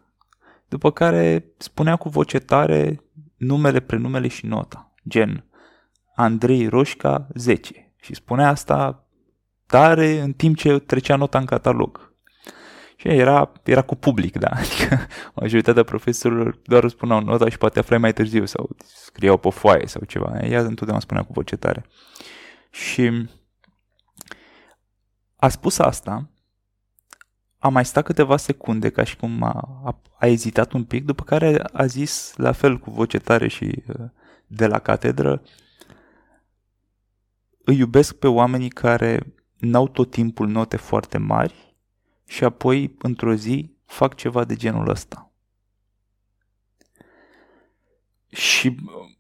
după 0.69 0.91
care 0.91 1.45
spunea 1.57 1.97
cu 1.97 2.09
voce 2.09 2.39
tare 2.39 3.03
numele, 3.37 3.81
prenumele 3.81 4.29
și 4.29 4.47
nota. 4.47 4.93
Gen, 5.09 5.45
Andrei 6.15 6.67
Roșca 6.67 7.27
10. 7.35 7.93
Și 7.97 8.15
spunea 8.15 8.49
asta 8.49 9.07
tare 9.67 10.21
în 10.21 10.33
timp 10.33 10.57
ce 10.57 10.79
trecea 10.79 11.17
nota 11.17 11.39
în 11.39 11.45
catalog. 11.45 12.15
Și 12.97 13.09
era, 13.09 13.53
era 13.63 13.83
cu 13.83 13.95
public, 13.95 14.37
da. 14.37 14.49
Adică 14.63 15.07
majoritatea 15.35 15.83
profesorilor 15.83 16.59
doar 16.65 16.89
spuneau 16.89 17.21
nota 17.21 17.49
și 17.49 17.59
poate 17.59 17.79
aflai 17.79 17.99
mai 17.99 18.13
târziu 18.13 18.45
sau 18.45 18.71
scriau 18.85 19.37
pe 19.37 19.51
foaie 19.51 19.87
sau 19.87 20.05
ceva. 20.05 20.39
Ea 20.41 20.61
întotdeauna 20.61 21.01
spunea 21.01 21.23
cu 21.23 21.33
voce 21.33 21.57
tare. 21.57 21.85
Și 22.71 23.29
a 25.37 25.49
spus 25.49 25.79
asta, 25.79 26.31
a 27.63 27.69
mai 27.69 27.85
stat 27.85 28.05
câteva 28.05 28.37
secunde 28.37 28.91
ca 28.91 29.05
și 29.05 29.17
cum 29.17 29.43
a, 29.43 29.83
a, 29.85 30.01
a 30.19 30.27
ezitat 30.27 30.73
un 30.73 30.85
pic, 30.85 31.05
după 31.05 31.23
care 31.23 31.63
a 31.73 31.87
zis 31.87 32.33
la 32.37 32.53
fel 32.53 32.79
cu 32.79 32.91
voce 32.91 33.19
tare 33.19 33.49
și 33.49 33.83
uh, 33.87 34.05
de 34.47 34.67
la 34.67 34.79
catedră, 34.79 35.43
îi 37.65 37.79
iubesc 37.79 38.15
pe 38.15 38.27
oamenii 38.27 38.69
care 38.69 39.35
n-au 39.59 39.89
tot 39.89 40.11
timpul 40.11 40.49
note 40.49 40.77
foarte 40.77 41.19
mari 41.19 41.77
și 42.27 42.45
apoi, 42.45 42.97
într-o 42.99 43.35
zi, 43.35 43.75
fac 43.85 44.15
ceva 44.15 44.45
de 44.45 44.55
genul 44.55 44.89
ăsta. 44.89 45.33
Și 48.29 48.77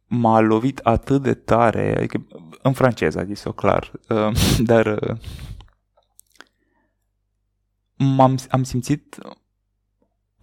m-a 0.06 0.40
lovit 0.40 0.78
atât 0.78 1.22
de 1.22 1.34
tare, 1.34 1.96
adică 1.96 2.26
în 2.62 2.72
franceză 2.72 3.18
a 3.18 3.24
zis-o 3.24 3.52
clar, 3.52 3.92
uh, 4.08 4.32
dar 4.70 4.86
uh, 4.86 5.16
m-am, 8.02 8.38
am 8.50 8.62
simțit 8.62 9.18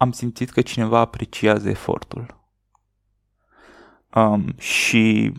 am 0.00 0.12
simțit 0.12 0.50
că 0.50 0.60
cineva 0.60 0.98
apreciază 0.98 1.68
efortul. 1.68 2.38
Um, 4.14 4.54
și 4.58 5.32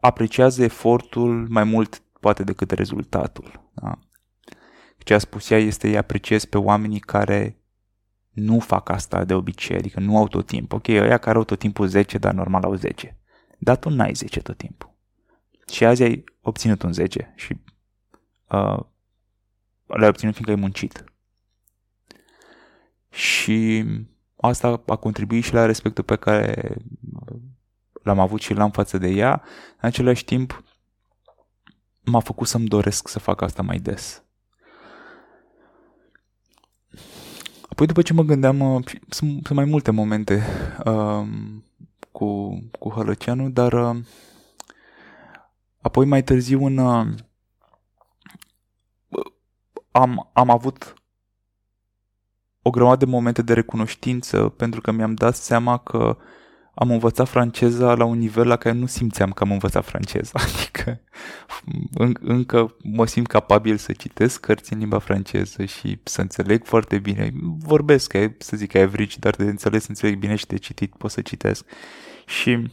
apreciază 0.00 0.62
efortul 0.62 1.46
mai 1.48 1.64
mult 1.64 2.02
poate 2.20 2.44
decât 2.44 2.70
rezultatul. 2.70 3.70
Da? 3.74 3.98
Ce 4.98 5.14
a 5.14 5.18
spus 5.18 5.50
ea 5.50 5.58
este, 5.58 5.88
îi 5.88 5.96
apreciez 5.96 6.44
pe 6.44 6.58
oamenii 6.58 7.00
care 7.00 7.56
nu 8.30 8.58
fac 8.58 8.88
asta 8.88 9.24
de 9.24 9.34
obicei, 9.34 9.76
adică 9.76 10.00
nu 10.00 10.16
au 10.16 10.28
tot 10.28 10.46
timpul. 10.46 10.78
Ok, 10.78 10.88
ăia 10.88 11.18
care 11.18 11.36
au 11.36 11.44
tot 11.44 11.58
timpul 11.58 11.86
10, 11.86 12.18
dar 12.18 12.34
normal 12.34 12.62
au 12.62 12.74
10. 12.74 13.16
Dar 13.58 13.76
tu 13.76 13.88
n-ai 13.88 14.14
10 14.14 14.40
tot 14.40 14.56
timpul. 14.56 14.94
Și 15.72 15.84
azi 15.84 16.02
ai 16.02 16.24
obținut 16.40 16.82
un 16.82 16.92
10 16.92 17.32
și 17.36 17.56
uh, 18.48 18.80
l-ai 19.88 20.08
obținut 20.08 20.34
fiindcă 20.34 20.54
ai 20.54 20.60
muncit. 20.60 21.04
Și 23.10 23.84
asta 24.36 24.82
a 24.86 24.96
contribuit 24.96 25.44
și 25.44 25.52
la 25.52 25.66
respectul 25.66 26.04
pe 26.04 26.16
care 26.16 26.76
l-am 28.02 28.18
avut 28.18 28.40
și 28.40 28.54
l-am 28.54 28.70
față 28.70 28.98
de 28.98 29.08
ea. 29.08 29.42
În 29.80 29.88
același 29.88 30.24
timp, 30.24 30.64
m-a 32.04 32.20
făcut 32.20 32.46
să-mi 32.46 32.68
doresc 32.68 33.08
să 33.08 33.18
fac 33.18 33.40
asta 33.40 33.62
mai 33.62 33.78
des. 33.78 34.22
Apoi 37.68 37.86
după 37.86 38.02
ce 38.02 38.12
mă 38.12 38.22
gândeam, 38.22 38.60
uh, 38.60 38.84
sunt, 39.08 39.44
sunt 39.44 39.50
mai 39.50 39.64
multe 39.64 39.90
momente 39.90 40.42
uh, 40.84 41.26
cu, 42.12 42.58
cu 42.78 42.88
Hălăceanu, 42.88 43.50
dar 43.50 43.72
uh, 43.72 43.96
apoi 45.80 46.06
mai 46.06 46.22
târziu 46.22 46.64
în, 46.64 46.76
uh, 46.76 47.06
am, 49.98 50.30
am 50.32 50.50
avut 50.50 50.94
o 52.62 52.70
grămadă 52.70 53.04
de 53.04 53.10
momente 53.10 53.42
de 53.42 53.52
recunoștință 53.52 54.48
pentru 54.48 54.80
că 54.80 54.90
mi-am 54.90 55.14
dat 55.14 55.36
seama 55.36 55.78
că 55.78 56.16
am 56.74 56.90
învățat 56.90 57.28
franceza 57.28 57.94
la 57.94 58.04
un 58.04 58.18
nivel 58.18 58.46
la 58.46 58.56
care 58.56 58.74
nu 58.74 58.86
simțeam 58.86 59.30
că 59.30 59.42
am 59.42 59.52
învățat 59.52 59.84
franceza. 59.84 60.38
Adică 60.48 61.00
în, 61.92 62.16
încă 62.20 62.76
mă 62.82 63.06
simt 63.06 63.26
capabil 63.26 63.76
să 63.76 63.92
citesc 63.92 64.40
cărți 64.40 64.72
în 64.72 64.78
limba 64.78 64.98
franceză 64.98 65.64
și 65.64 65.98
să 66.02 66.20
înțeleg 66.20 66.64
foarte 66.64 66.98
bine. 66.98 67.32
Vorbesc, 67.58 68.12
să 68.38 68.56
zic, 68.56 68.74
average, 68.74 69.16
dar 69.18 69.34
de 69.34 69.44
înțeles 69.44 69.86
înțeleg 69.86 70.18
bine 70.18 70.34
și 70.34 70.46
de 70.46 70.56
citit 70.56 70.96
pot 70.96 71.10
să 71.10 71.20
citesc. 71.20 71.64
Și 72.26 72.72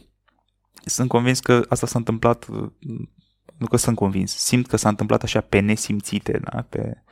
sunt 0.84 1.08
convins 1.08 1.40
că 1.40 1.64
asta 1.68 1.86
s-a 1.86 1.98
întâmplat, 1.98 2.46
nu 3.58 3.66
că 3.66 3.76
sunt 3.76 3.96
convins, 3.96 4.36
simt 4.36 4.66
că 4.66 4.76
s-a 4.76 4.88
întâmplat 4.88 5.22
așa 5.22 5.40
pe 5.40 5.58
nesimțite, 5.58 6.40
da? 6.44 6.62
pe... 6.62 7.02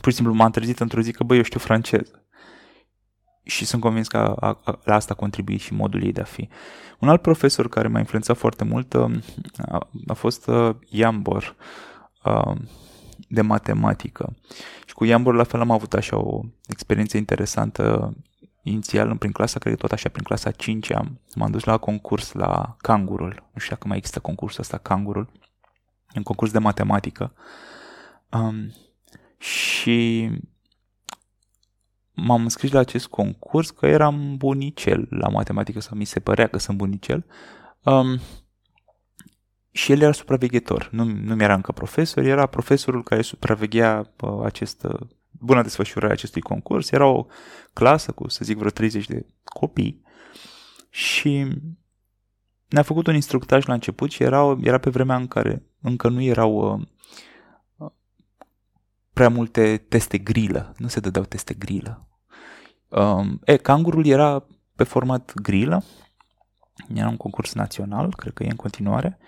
Pur 0.00 0.10
și 0.10 0.16
simplu 0.16 0.34
m-am 0.34 0.50
trezit 0.50 0.80
într-o 0.80 1.00
zi 1.00 1.12
că, 1.12 1.24
băi, 1.24 1.36
eu 1.36 1.42
știu 1.42 1.58
franceză 1.58 2.24
și 3.44 3.64
sunt 3.64 3.82
convins 3.82 4.08
că 4.08 4.16
a, 4.16 4.60
a, 4.64 4.80
la 4.84 4.94
asta 4.94 5.12
a 5.12 5.16
contribuit 5.16 5.60
și 5.60 5.72
modul 5.72 6.02
ei 6.02 6.12
de 6.12 6.20
a 6.20 6.24
fi. 6.24 6.48
Un 6.98 7.08
alt 7.08 7.22
profesor 7.22 7.68
care 7.68 7.88
m-a 7.88 7.98
influențat 7.98 8.36
foarte 8.36 8.64
mult 8.64 8.92
uh, 8.92 9.10
a, 9.66 9.88
a 10.06 10.12
fost 10.12 10.46
uh, 10.46 10.74
Iambor 10.88 11.56
uh, 12.24 12.56
de 13.28 13.40
matematică. 13.40 14.36
Și 14.86 14.94
cu 14.94 15.04
Iambor 15.04 15.34
la 15.34 15.44
fel 15.44 15.60
am 15.60 15.70
avut 15.70 15.94
așa 15.94 16.16
o 16.16 16.40
experiență 16.66 17.16
interesantă 17.16 18.14
inițial 18.62 19.16
prin 19.16 19.32
clasa, 19.32 19.58
cred 19.58 19.72
că 19.72 19.78
tot 19.78 19.92
așa 19.92 20.08
prin 20.08 20.24
clasa 20.24 20.50
5 20.50 20.92
am, 20.92 21.20
m-am 21.34 21.50
dus 21.50 21.64
la 21.64 21.76
concurs 21.76 22.32
la 22.32 22.76
Cangurul. 22.78 23.48
Nu 23.52 23.60
știu 23.60 23.74
dacă 23.74 23.88
mai 23.88 23.96
există 23.96 24.20
concursul 24.20 24.60
ăsta, 24.60 24.78
Cangurul. 24.78 25.30
Un 26.14 26.22
concurs 26.22 26.50
de 26.50 26.58
matematică. 26.58 27.32
Um, 28.30 28.72
și 29.38 30.30
m-am 32.12 32.42
înscris 32.42 32.70
la 32.70 32.78
acest 32.78 33.06
concurs 33.06 33.70
că 33.70 33.86
eram 33.86 34.36
bunicel 34.36 35.06
la 35.10 35.28
matematică 35.28 35.80
sau 35.80 35.96
mi 35.96 36.04
se 36.04 36.20
părea 36.20 36.46
că 36.46 36.58
sunt 36.58 36.76
bunicel. 36.76 37.24
Um, 37.82 38.20
și 39.70 39.92
el 39.92 40.00
era 40.00 40.12
supraveghetor, 40.12 40.88
nu, 40.92 41.04
nu 41.04 41.34
mi-era 41.34 41.54
încă 41.54 41.72
profesor, 41.72 42.24
era 42.24 42.46
profesorul 42.46 43.02
care 43.02 43.22
supraveghea 43.22 44.12
uh, 44.20 44.40
acest, 44.44 44.82
uh, 44.82 45.00
bună 45.30 45.62
desfășurare 45.62 46.10
a 46.10 46.14
acestui 46.14 46.40
concurs. 46.40 46.90
Era 46.90 47.06
o 47.06 47.26
clasă 47.72 48.12
cu, 48.12 48.28
să 48.28 48.44
zic, 48.44 48.56
vreo 48.56 48.70
30 48.70 49.06
de 49.06 49.26
copii 49.44 50.02
și 50.90 51.46
ne-a 52.68 52.82
făcut 52.82 53.06
un 53.06 53.14
instructaj 53.14 53.66
la 53.66 53.74
început 53.74 54.10
și 54.10 54.22
era, 54.22 54.56
era 54.60 54.78
pe 54.78 54.90
vremea 54.90 55.16
în 55.16 55.26
care 55.26 55.62
încă 55.80 56.08
nu 56.08 56.22
erau 56.22 56.80
uh, 57.78 57.90
prea 59.12 59.28
multe 59.28 59.76
teste 59.88 60.18
grilă. 60.18 60.74
Nu 60.76 60.88
se 60.88 61.00
dădeau 61.00 61.24
teste 61.24 61.54
grilă. 61.54 62.08
Um, 62.88 63.40
e, 63.44 63.56
cangurul 63.56 64.06
era 64.06 64.46
pe 64.76 64.84
format 64.84 65.32
grilă. 65.34 65.84
Era 66.94 67.08
un 67.08 67.16
concurs 67.16 67.54
național, 67.54 68.14
cred 68.14 68.32
că 68.32 68.42
e 68.42 68.50
în 68.50 68.56
continuare. 68.56 69.18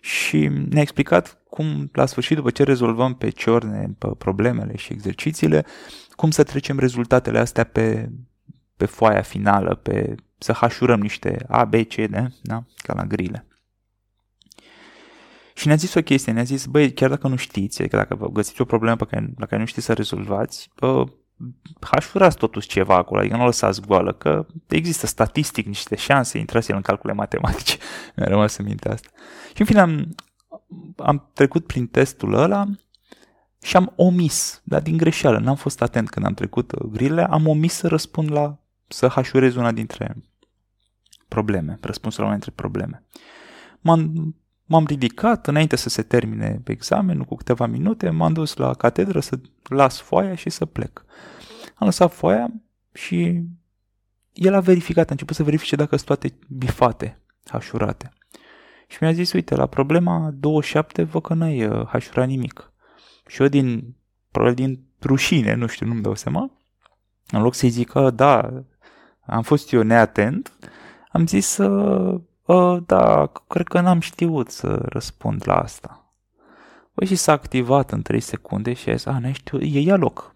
Și 0.00 0.48
ne-a 0.48 0.82
explicat 0.82 1.42
cum, 1.48 1.88
la 1.92 2.06
sfârșit, 2.06 2.36
după 2.36 2.50
ce 2.50 2.62
rezolvăm 2.62 3.14
pe 3.14 3.28
ciorne 3.28 3.94
pe 3.98 4.08
problemele 4.18 4.76
și 4.76 4.92
exercițiile, 4.92 5.64
cum 6.10 6.30
să 6.30 6.42
trecem 6.42 6.78
rezultatele 6.78 7.38
astea 7.38 7.64
pe, 7.64 8.10
pe 8.76 8.86
foaia 8.86 9.22
finală, 9.22 9.74
pe, 9.74 10.14
să 10.38 10.52
hașurăm 10.52 11.00
niște 11.00 11.44
A, 11.48 11.64
B, 11.64 11.74
C, 11.74 11.94
D, 11.94 12.14
da? 12.42 12.64
ca 12.76 12.94
la 12.94 13.04
grile. 13.04 13.46
Și 15.54 15.66
ne-a 15.66 15.76
zis 15.76 15.94
o 15.94 16.02
chestie, 16.02 16.32
ne-a 16.32 16.42
zis, 16.42 16.66
băi, 16.66 16.92
chiar 16.92 17.08
dacă 17.08 17.28
nu 17.28 17.36
știți, 17.36 17.80
adică 17.80 17.96
dacă 17.96 18.14
vă 18.14 18.28
găsiți 18.28 18.60
o 18.60 18.64
problemă 18.64 18.96
pe 18.96 19.04
care, 19.04 19.32
la 19.36 19.46
care 19.46 19.60
nu 19.60 19.66
știți 19.66 19.86
să 19.86 19.92
rezolvați, 19.92 20.70
bă, 20.76 21.04
hașurați 21.80 22.36
totuși 22.36 22.68
ceva 22.68 22.94
acolo, 22.94 23.20
adică 23.20 23.36
nu 23.36 23.42
o 23.42 23.44
lăsați 23.46 23.80
goală, 23.80 24.12
că 24.12 24.46
există 24.68 25.06
statistic 25.06 25.66
niște 25.66 25.96
șanse, 25.96 26.38
intrați 26.38 26.70
el 26.70 26.76
în 26.76 26.82
calcule 26.82 27.12
matematice. 27.12 27.76
Mi-a 28.16 28.26
rămas 28.26 28.56
în 28.56 28.64
minte 28.64 28.88
asta. 28.88 29.08
Și 29.54 29.60
în 29.60 29.66
fine 29.66 29.80
am, 29.80 30.14
am 30.96 31.30
trecut 31.32 31.66
prin 31.66 31.86
testul 31.86 32.34
ăla 32.34 32.66
și 33.62 33.76
am 33.76 33.92
omis, 33.96 34.60
dar 34.64 34.82
din 34.82 34.96
greșeală, 34.96 35.38
n-am 35.38 35.56
fost 35.56 35.82
atent 35.82 36.10
când 36.10 36.26
am 36.26 36.34
trecut 36.34 36.88
grile, 36.92 37.24
am 37.24 37.46
omis 37.46 37.74
să 37.74 37.88
răspund 37.88 38.30
la, 38.30 38.58
să 38.88 39.08
hașurez 39.08 39.54
una 39.54 39.72
dintre 39.72 40.16
probleme, 41.28 41.78
răspunsul 41.80 42.22
la 42.22 42.28
una 42.28 42.38
dintre 42.38 42.54
probleme. 42.56 43.04
M-am 43.80 44.34
M-am 44.68 44.86
ridicat 44.86 45.46
înainte 45.46 45.76
să 45.76 45.88
se 45.88 46.02
termine 46.02 46.60
examenul, 46.64 47.24
cu 47.24 47.34
câteva 47.34 47.66
minute, 47.66 48.10
m-am 48.10 48.32
dus 48.32 48.56
la 48.56 48.74
catedră 48.74 49.20
să 49.20 49.38
las 49.62 50.00
foaia 50.00 50.34
și 50.34 50.50
să 50.50 50.64
plec. 50.64 51.04
Am 51.74 51.86
lăsat 51.86 52.12
foaia 52.12 52.52
și 52.92 53.42
el 54.32 54.54
a 54.54 54.60
verificat, 54.60 55.08
a 55.08 55.10
început 55.10 55.36
să 55.36 55.42
verifice 55.42 55.76
dacă 55.76 55.96
sunt 55.96 56.06
toate 56.06 56.38
bifate, 56.48 57.22
hașurate. 57.44 58.12
Și 58.86 58.98
mi-a 59.00 59.12
zis, 59.12 59.32
uite, 59.32 59.54
la 59.54 59.66
problema 59.66 60.30
27 60.34 61.02
văd 61.02 61.22
că 61.22 61.34
n-ai 61.34 61.66
uh, 61.66 61.86
hașurat 61.86 62.26
nimic. 62.26 62.72
Și 63.26 63.42
eu 63.42 63.48
din, 63.48 63.96
probabil 64.30 64.54
din 64.54 64.84
rușine, 65.02 65.54
nu 65.54 65.66
știu, 65.66 65.86
nu-mi 65.86 66.02
dau 66.02 66.14
seama, 66.14 66.50
în 67.30 67.42
loc 67.42 67.54
să-i 67.54 67.68
zic 67.68 67.88
că 67.88 68.10
da, 68.10 68.64
am 69.26 69.42
fost 69.42 69.72
eu 69.72 69.82
neatent, 69.82 70.52
am 71.12 71.26
zis 71.26 71.46
să 71.46 71.64
uh, 71.66 72.20
Uh, 72.46 72.82
da, 72.86 73.32
cred 73.48 73.68
că 73.68 73.80
n-am 73.80 74.00
știut 74.00 74.50
să 74.50 74.82
răspund 74.88 75.42
la 75.44 75.54
asta. 75.60 76.14
Păi 76.94 77.06
și 77.06 77.14
s-a 77.14 77.32
activat 77.32 77.92
în 77.92 78.02
3 78.02 78.20
secunde 78.20 78.72
și 78.72 78.88
a 78.88 78.94
zis, 78.94 79.06
a, 79.06 79.18
n-ai 79.18 79.32
știut, 79.32 79.62
e 79.62 79.80
ia 79.80 79.96
loc. 79.96 80.32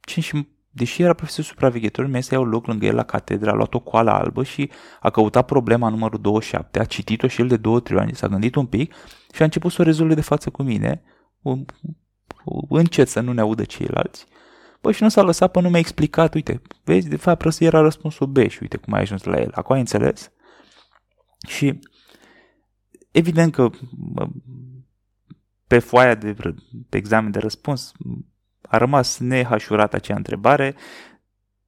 5, 0.00 0.32
deși 0.70 1.02
era 1.02 1.12
profesor 1.12 1.44
supraveghetor, 1.44 2.06
mi 2.06 2.22
să 2.22 2.34
iau 2.34 2.44
loc 2.44 2.66
lângă 2.66 2.86
el 2.86 2.94
la 2.94 3.02
catedră, 3.02 3.50
a 3.50 3.54
luat 3.54 3.74
o 3.74 3.78
coală 3.78 4.10
albă 4.10 4.42
și 4.42 4.70
a 5.00 5.10
căutat 5.10 5.46
problema 5.46 5.88
numărul 5.88 6.20
27, 6.20 6.78
a 6.78 6.84
citit-o 6.84 7.26
și 7.26 7.40
el 7.40 7.48
de 7.48 7.56
două, 7.56 7.80
trei 7.80 7.98
ani, 7.98 8.14
s-a 8.14 8.28
gândit 8.28 8.54
un 8.54 8.66
pic 8.66 8.94
și 9.32 9.42
a 9.42 9.44
început 9.44 9.72
să 9.72 9.80
o 9.80 9.84
rezolve 9.84 10.14
de 10.14 10.20
față 10.20 10.50
cu 10.50 10.62
mine, 10.62 11.02
încet 12.68 13.08
să 13.08 13.20
nu 13.20 13.32
ne 13.32 13.40
audă 13.40 13.64
ceilalți. 13.64 14.26
Bă, 14.80 14.92
și 14.92 15.02
nu 15.02 15.08
s-a 15.08 15.22
lăsat 15.22 15.50
până 15.50 15.64
nu 15.64 15.70
mi-a 15.70 15.80
explicat, 15.80 16.34
uite, 16.34 16.62
vezi, 16.84 17.08
de 17.08 17.16
fapt, 17.16 17.44
ăsta 17.44 17.64
era 17.64 17.80
răspunsul 17.80 18.26
B 18.26 18.48
și 18.48 18.58
uite 18.60 18.76
cum 18.76 18.92
ai 18.92 19.00
ajuns 19.00 19.22
la 19.22 19.40
el. 19.40 19.50
Acum 19.54 19.74
ai 19.74 19.80
înțeles? 19.80 20.32
Și 21.48 21.78
evident 23.10 23.52
că 23.52 23.70
pe 25.66 25.78
foaia 25.78 26.14
de 26.14 26.36
pe 26.88 26.96
examen 26.96 27.30
de 27.30 27.38
răspuns 27.38 27.92
a 28.68 28.76
rămas 28.76 29.18
nehașurat 29.18 29.94
acea 29.94 30.16
întrebare, 30.16 30.74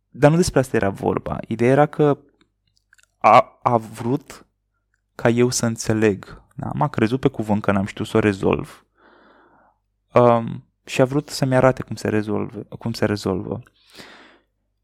dar 0.08 0.30
nu 0.30 0.36
despre 0.36 0.58
asta 0.58 0.76
era 0.76 0.88
vorba. 0.88 1.38
Ideea 1.48 1.70
era 1.70 1.86
că 1.86 2.18
a, 3.18 3.58
a 3.62 3.76
vrut 3.76 4.46
ca 5.14 5.28
eu 5.28 5.50
să 5.50 5.66
înțeleg. 5.66 6.42
Da? 6.54 6.70
M-a 6.74 6.88
crezut 6.88 7.20
pe 7.20 7.28
cuvânt 7.28 7.62
că 7.62 7.72
n-am 7.72 7.84
știut 7.84 8.06
să 8.06 8.16
o 8.16 8.20
rezolv 8.20 8.86
um, 10.12 10.66
și 10.84 11.00
a 11.00 11.04
vrut 11.04 11.28
să-mi 11.28 11.54
arate 11.54 11.82
cum 11.82 11.96
se, 11.96 12.08
rezolve, 12.08 12.62
cum 12.78 12.92
se 12.92 13.04
rezolvă. 13.04 13.62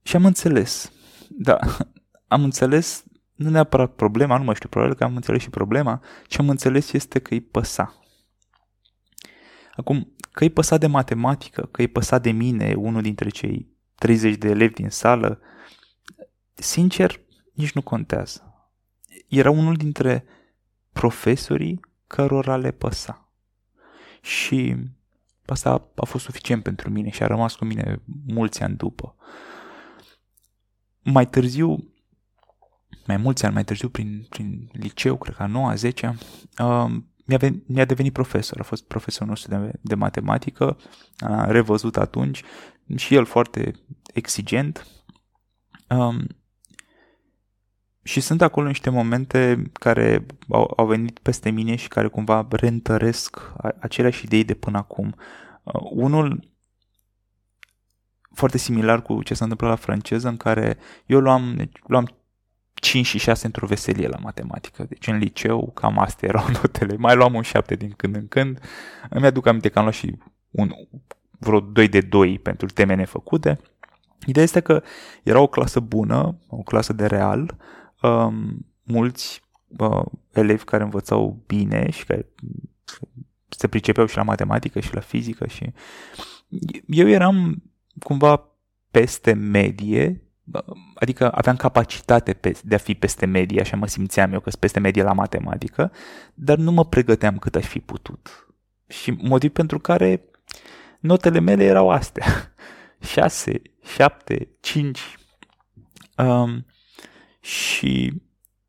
Și 0.02 0.17
am 0.17 0.25
înțeles. 0.25 0.93
Da, 1.28 1.59
am 2.35 2.45
înțeles 2.45 3.05
nu 3.38 3.50
neapărat 3.50 3.95
problema, 3.95 4.38
nu 4.38 4.45
mai 4.45 4.55
știu, 4.55 4.69
probabil 4.69 4.97
că 4.97 5.05
am 5.05 5.17
înțeles 5.17 5.43
și 5.43 5.50
problema, 5.50 6.02
ce 6.26 6.40
am 6.40 6.49
înțeles 6.49 6.93
este 6.93 7.19
că 7.19 7.35
îi 7.35 7.40
păsa. 7.40 7.95
Acum, 9.75 10.14
că 10.33 10.45
îi 10.45 10.50
păsa 10.50 10.76
de 10.76 10.87
matematică, 10.87 11.69
că 11.71 11.81
îi 11.81 11.88
păsa 11.88 12.19
de 12.19 12.31
mine, 12.31 12.75
unul 12.75 13.02
dintre 13.02 13.28
cei 13.28 13.69
30 13.95 14.37
de 14.37 14.49
elevi 14.49 14.75
din 14.75 14.90
sală, 14.90 15.40
sincer, 16.55 17.21
nici 17.52 17.73
nu 17.73 17.83
contează. 17.83 18.71
Era 19.28 19.50
unul 19.50 19.75
dintre 19.75 20.25
profesorii 20.93 21.81
cărora 22.07 22.57
le 22.57 22.71
păsa. 22.71 23.33
Și 24.21 24.76
asta 25.50 25.90
a 25.95 26.05
fost 26.05 26.25
suficient 26.25 26.62
pentru 26.62 26.90
mine 26.90 27.11
și 27.11 27.23
a 27.23 27.26
rămas 27.26 27.55
cu 27.55 27.64
mine 27.64 28.02
mulți 28.26 28.62
ani 28.62 28.76
după. 28.76 29.14
Mai 31.02 31.26
târziu, 31.26 31.93
mai 33.07 33.17
mulți 33.17 33.45
ani 33.45 33.55
mai 33.55 33.64
târziu, 33.64 33.88
prin, 33.88 34.26
prin 34.28 34.69
liceu, 34.73 35.17
cred 35.17 35.35
că 35.35 35.43
a 35.43 35.47
9 35.47 35.75
10 35.75 36.19
uh, 36.59 36.87
mi-a, 37.25 37.37
venit, 37.37 37.69
mi-a 37.69 37.85
devenit 37.85 38.12
profesor, 38.12 38.61
a 38.61 38.62
fost 38.62 38.85
profesorul 38.85 39.28
nostru 39.28 39.50
de, 39.50 39.73
de 39.81 39.95
matematică, 39.95 40.76
a 41.19 41.50
revăzut 41.50 41.97
atunci 41.97 42.43
și 42.97 43.14
el 43.14 43.25
foarte 43.25 43.73
exigent. 44.14 44.87
Um, 45.88 46.26
și 48.09 48.21
sunt 48.21 48.43
acolo 48.43 48.67
niște 48.67 48.91
momente 48.91 49.62
care 49.73 50.27
au, 50.49 50.73
au 50.77 50.87
venit 50.87 51.19
peste 51.19 51.50
mine 51.50 51.77
și 51.77 51.88
care 51.88 52.09
cumva 52.09 52.47
reîntăresc 52.50 53.53
aceleași 53.79 54.25
idei 54.25 54.45
de 54.45 54.55
până 54.55 54.79
acum. 54.79 55.15
Uh, 55.62 55.81
unul 55.91 56.49
foarte 58.33 58.59
similar 58.59 59.03
cu 59.03 59.23
ce 59.23 59.35
s-a 59.35 59.45
întâmplat 59.45 59.71
la 59.71 59.77
franceză, 59.77 60.29
în 60.29 60.37
care 60.37 60.79
eu 61.07 61.21
luam, 61.21 61.55
deci, 61.57 61.77
luam 61.87 62.09
5 62.75 63.07
și 63.07 63.19
6 63.19 63.47
într-o 63.47 63.67
veselie 63.67 64.09
la 64.09 64.19
matematică. 64.19 64.85
Deci 64.88 65.07
în 65.07 65.19
liceu 65.19 65.71
cam 65.75 65.99
astea 65.99 66.29
erau 66.29 66.47
notele. 66.62 66.97
Mai 66.97 67.17
luam 67.17 67.35
un 67.35 67.43
7 67.43 67.75
din 67.75 67.91
când 67.91 68.15
în 68.15 68.29
când. 68.29 68.61
Îmi 69.11 69.27
aduc 69.27 69.47
aminte 69.47 69.69
că 69.69 69.79
am 69.79 69.85
luat 69.85 69.97
și 69.97 70.17
un, 70.50 70.71
vreo 71.38 71.61
2 71.61 71.88
de 71.88 72.00
2 72.00 72.38
pentru 72.38 72.67
teme 72.67 72.95
nefăcute. 72.95 73.59
Ideea 74.27 74.45
este 74.45 74.61
că 74.61 74.83
era 75.23 75.41
o 75.41 75.47
clasă 75.47 75.81
bună, 75.81 76.38
o 76.49 76.57
clasă 76.57 76.93
de 76.93 77.07
real, 77.07 77.57
um, 78.02 78.67
mulți 78.83 79.43
uh, 79.78 80.04
elevi 80.32 80.65
care 80.65 80.82
învățau 80.82 81.43
bine 81.47 81.91
și 81.91 82.04
care 82.04 82.26
se 83.49 83.69
pricepeau 83.69 84.06
și 84.06 84.17
la 84.17 84.23
matematică 84.23 84.80
și 84.80 84.95
la 84.95 85.00
fizică 85.00 85.47
și 85.47 85.73
eu 86.87 87.08
eram 87.08 87.63
cumva 87.99 88.49
peste 88.91 89.32
medie 89.32 90.28
adică 90.95 91.32
aveam 91.32 91.56
capacitate 91.56 92.32
pe, 92.32 92.58
de 92.63 92.75
a 92.75 92.78
fi 92.78 92.95
peste 92.95 93.26
medie, 93.26 93.61
așa 93.61 93.76
mă 93.76 93.87
simțeam 93.87 94.32
eu 94.32 94.41
că 94.41 94.50
sunt 94.50 94.61
peste 94.61 94.80
medie 94.80 95.02
la 95.02 95.13
matematică, 95.13 95.93
dar 96.34 96.56
nu 96.56 96.73
mă 96.73 96.84
pregăteam 96.84 97.39
cât 97.39 97.54
aș 97.54 97.67
fi 97.67 97.80
putut. 97.80 98.47
Și 98.87 99.11
motiv 99.11 99.50
pentru 99.50 99.78
care 99.78 100.25
notele 101.00 101.41
mele 101.41 101.65
erau 101.65 101.91
astea. 101.91 102.25
6, 103.00 103.63
7, 103.82 104.49
5. 104.61 105.00
Um, 106.17 106.67
și 107.49 108.23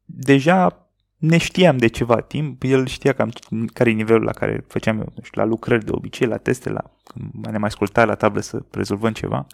deja 0.05 0.89
ne 1.17 1.37
știam 1.37 1.77
de 1.77 1.87
ceva 1.87 2.21
timp, 2.21 2.63
el 2.63 2.87
știa 2.87 3.13
cam 3.13 3.31
care 3.73 3.89
e 3.89 3.93
nivelul 3.93 4.23
la 4.23 4.31
care 4.31 4.65
făceam 4.67 4.97
eu, 4.97 5.11
nu 5.15 5.23
știu, 5.23 5.41
la 5.41 5.47
lucrări 5.47 5.85
de 5.85 5.91
obicei, 5.91 6.27
la 6.27 6.37
teste, 6.37 6.69
la, 6.69 6.91
când 7.03 7.45
ne 7.45 7.57
mai 7.57 7.67
asculta 7.67 8.05
la 8.05 8.15
tablă 8.15 8.41
să 8.41 8.65
rezolvăm 8.71 9.13
ceva. 9.13 9.47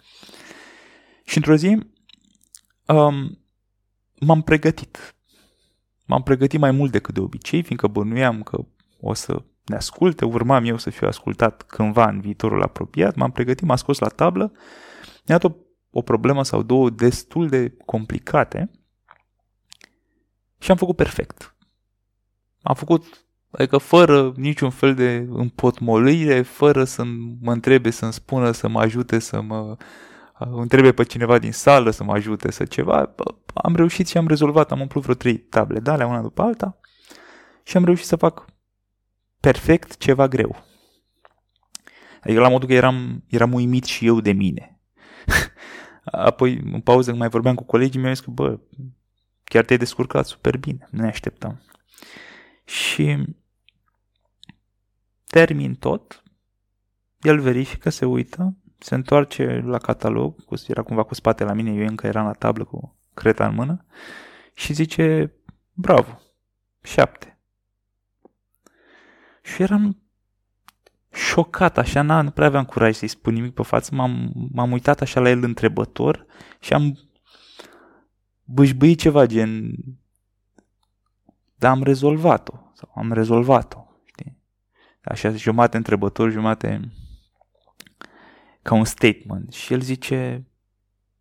Și 1.24 1.36
într-o 1.36 1.56
zi 1.56 1.78
um, 2.86 3.38
m-am 4.20 4.42
pregătit. 4.42 5.14
M-am 6.04 6.22
pregătit 6.22 6.60
mai 6.60 6.70
mult 6.70 6.90
decât 6.90 7.14
de 7.14 7.20
obicei, 7.20 7.62
fiindcă 7.62 7.86
bănuiam 7.86 8.42
că 8.42 8.64
o 9.00 9.14
să 9.14 9.42
ne 9.64 9.76
asculte, 9.76 10.24
urmam 10.24 10.64
eu 10.64 10.76
să 10.76 10.90
fiu 10.90 11.06
ascultat 11.06 11.62
cândva 11.62 12.08
în 12.08 12.20
viitorul 12.20 12.62
apropiat, 12.62 13.14
m-am 13.14 13.30
pregătit, 13.30 13.66
m-am 13.66 13.76
scos 13.76 13.98
la 13.98 14.08
tablă, 14.08 14.52
mi-a 15.26 15.38
dat 15.38 15.44
o, 15.44 15.54
o 15.90 16.02
problemă 16.02 16.44
sau 16.44 16.62
două 16.62 16.90
destul 16.90 17.48
de 17.48 17.76
complicate 17.84 18.70
și 20.58 20.70
am 20.70 20.76
făcut 20.76 20.96
perfect. 20.96 21.56
Am 22.62 22.74
făcut, 22.74 23.26
adică 23.50 23.78
fără 23.78 24.32
niciun 24.36 24.70
fel 24.70 24.94
de 24.94 25.26
împotmolire, 25.30 26.42
fără 26.42 26.84
să 26.84 27.04
mă 27.40 27.52
întrebe, 27.52 27.90
să-mi 27.90 28.12
spună, 28.12 28.50
să 28.50 28.68
mă 28.68 28.80
ajute, 28.80 29.18
să 29.18 29.40
mă 29.40 29.76
întrebe 30.38 30.92
pe 30.92 31.02
cineva 31.02 31.38
din 31.38 31.52
sală 31.52 31.90
să 31.90 32.04
mă 32.04 32.12
ajute 32.12 32.50
să 32.50 32.64
ceva, 32.64 33.14
am 33.54 33.76
reușit 33.76 34.08
și 34.08 34.16
am 34.16 34.26
rezolvat, 34.26 34.72
am 34.72 34.80
umplut 34.80 35.02
vreo 35.02 35.14
trei 35.14 35.38
table 35.38 35.78
de 35.78 35.90
alea, 35.90 36.06
una 36.06 36.20
după 36.20 36.42
alta 36.42 36.78
și 37.62 37.76
am 37.76 37.84
reușit 37.84 38.06
să 38.06 38.16
fac 38.16 38.44
perfect 39.40 39.96
ceva 39.96 40.28
greu. 40.28 40.64
Adică 42.22 42.40
la 42.40 42.48
modul 42.48 42.68
că 42.68 42.74
eram, 42.74 43.24
eram 43.28 43.52
uimit 43.52 43.84
și 43.84 44.06
eu 44.06 44.20
de 44.20 44.32
mine. 44.32 44.80
Apoi, 46.04 46.60
în 46.72 46.80
pauză, 46.80 47.06
când 47.08 47.18
mai 47.18 47.28
vorbeam 47.28 47.54
cu 47.54 47.64
colegii 47.64 48.00
mei, 48.00 48.08
am 48.08 48.14
zis 48.14 48.24
că, 48.24 48.30
bă, 48.30 48.58
chiar 49.56 49.64
te-ai 49.64 49.78
descurcat 49.78 50.26
super 50.26 50.56
bine, 50.56 50.88
nu 50.90 51.00
ne 51.00 51.08
așteptam. 51.08 51.62
Și 52.64 53.24
termin 55.24 55.74
tot, 55.74 56.22
el 57.20 57.40
verifică, 57.40 57.90
se 57.90 58.04
uită 58.04 58.56
se 58.78 58.94
întoarce 58.94 59.62
la 59.64 59.78
catalog, 59.78 60.34
era 60.66 60.82
cumva 60.82 61.02
cu 61.02 61.14
spate 61.14 61.44
la 61.44 61.52
mine, 61.52 61.70
eu 61.70 61.86
încă 61.86 62.06
eram 62.06 62.26
la 62.26 62.32
tablă 62.32 62.64
cu 62.64 62.96
creta 63.14 63.46
în 63.46 63.54
mână 63.54 63.84
și 64.54 64.72
zice, 64.72 65.32
bravo, 65.72 66.20
șapte. 66.82 67.38
Și 69.42 69.62
eram 69.62 70.02
șocat, 71.12 71.78
așa, 71.78 72.02
na, 72.02 72.20
nu 72.20 72.30
prea 72.30 72.46
aveam 72.46 72.64
curaj 72.64 72.94
să-i 72.94 73.08
spun 73.08 73.34
nimic 73.34 73.54
pe 73.54 73.62
față, 73.62 73.94
m-am, 73.94 74.32
m-am 74.52 74.72
uitat 74.72 75.00
așa 75.00 75.20
la 75.20 75.28
el 75.28 75.42
întrebător 75.42 76.26
și 76.60 76.72
am 76.72 76.98
bâșbâit 78.46 78.98
ceva 78.98 79.26
gen, 79.26 79.74
dar 81.56 81.70
am 81.70 81.82
rezolvat-o, 81.82 82.54
sau 82.74 82.90
am 82.94 83.12
rezolvat-o, 83.12 83.86
știi? 84.04 84.38
Așa, 85.02 85.30
jumate 85.30 85.76
întrebător, 85.76 86.30
jumate 86.30 86.92
ca 88.62 88.74
un 88.74 88.84
statement 88.84 89.52
și 89.52 89.72
el 89.72 89.80
zice, 89.80 90.46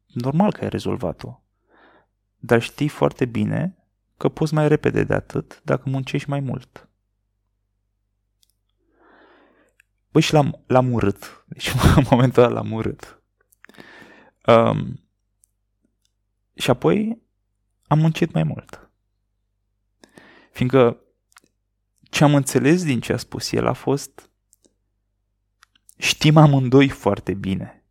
normal 0.08 0.52
că 0.52 0.62
ai 0.62 0.70
rezolvat-o, 0.70 1.42
dar 2.40 2.62
știi 2.62 2.88
foarte 2.88 3.26
bine 3.26 3.78
că 4.18 4.30
poți 4.30 4.54
mai 4.54 4.68
repede 4.68 5.04
de 5.04 5.14
atât 5.14 5.62
dacă 5.64 5.90
muncești 5.90 6.30
mai 6.30 6.40
mult. 6.40 6.90
Băi, 10.12 10.22
și 10.22 10.34
l-am, 10.34 10.64
l-am 10.68 10.92
urât. 10.92 11.46
Deci, 11.48 11.74
în 11.96 12.04
momentul 12.10 12.44
ăla 12.44 12.54
l-am 12.54 12.72
urât. 12.72 13.22
Um, 14.46 15.05
și 16.56 16.70
apoi 16.70 17.22
am 17.88 18.00
muncit 18.00 18.32
mai 18.32 18.44
mult. 18.44 18.90
Fiindcă 20.52 21.00
ce 22.02 22.24
am 22.24 22.36
înțeles 22.36 22.84
din 22.84 23.00
ce 23.00 23.14
a 23.14 23.18
spus 23.18 23.52
el 23.52 23.68
a 23.68 23.74
fost 23.74 24.30
Știm 25.98 26.38
amândoi 26.38 26.90
foarte 26.90 27.34
bine 27.34 27.84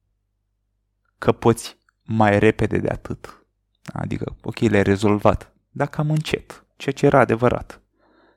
că 1.18 1.32
poți 1.32 1.78
mai 2.02 2.38
repede 2.38 2.78
de 2.78 2.88
atât. 2.88 3.46
Adică, 3.92 4.36
ok, 4.42 4.58
le-ai 4.58 4.82
rezolvat, 4.82 5.52
dar 5.70 5.88
cam 5.88 6.10
încet, 6.10 6.66
ceea 6.76 6.94
ce 6.94 7.06
era 7.06 7.18
adevărat. 7.18 7.80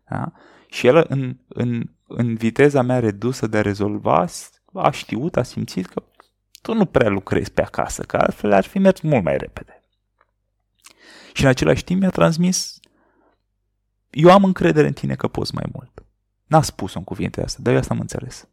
Da? 0.10 0.32
Și 0.68 0.88
el, 0.88 1.06
în, 1.10 1.38
în, 1.48 1.90
în 2.08 2.36
viteza 2.36 2.82
mea 2.82 3.00
redusă 3.00 3.48
de 3.48 3.58
a 3.58 3.62
rezolva, 3.62 4.26
a 4.74 4.92
știut, 4.92 5.38
a 5.38 5.44
simțit 5.44 5.86
că 5.86 6.04
tu 6.62 6.74
nu 6.74 6.86
prea 6.86 7.10
lucrezi 7.10 7.52
pe 7.52 7.62
acasă, 7.62 8.04
că 8.04 8.18
altfel 8.18 8.52
ar 8.54 8.64
fi 8.64 8.80
mers 8.80 9.00
mult 9.00 9.24
mai 9.24 9.38
repede. 9.38 9.77
Și 11.34 11.44
în 11.44 11.50
același 11.50 11.84
timp 11.84 12.00
mi-a 12.00 12.10
transmis, 12.10 12.80
eu 14.10 14.32
am 14.32 14.44
încredere 14.44 14.88
în 14.88 14.94
tine 14.94 15.16
că 15.16 15.28
poți 15.28 15.54
mai 15.54 15.66
mult. 15.72 16.04
N-a 16.46 16.62
spus-o 16.62 16.98
în 16.98 17.04
cuvinte 17.04 17.44
astea, 17.44 17.64
dar 17.64 17.74
eu 17.74 17.80
asta 17.80 17.94
am 17.94 18.00
înțeles. 18.00 18.48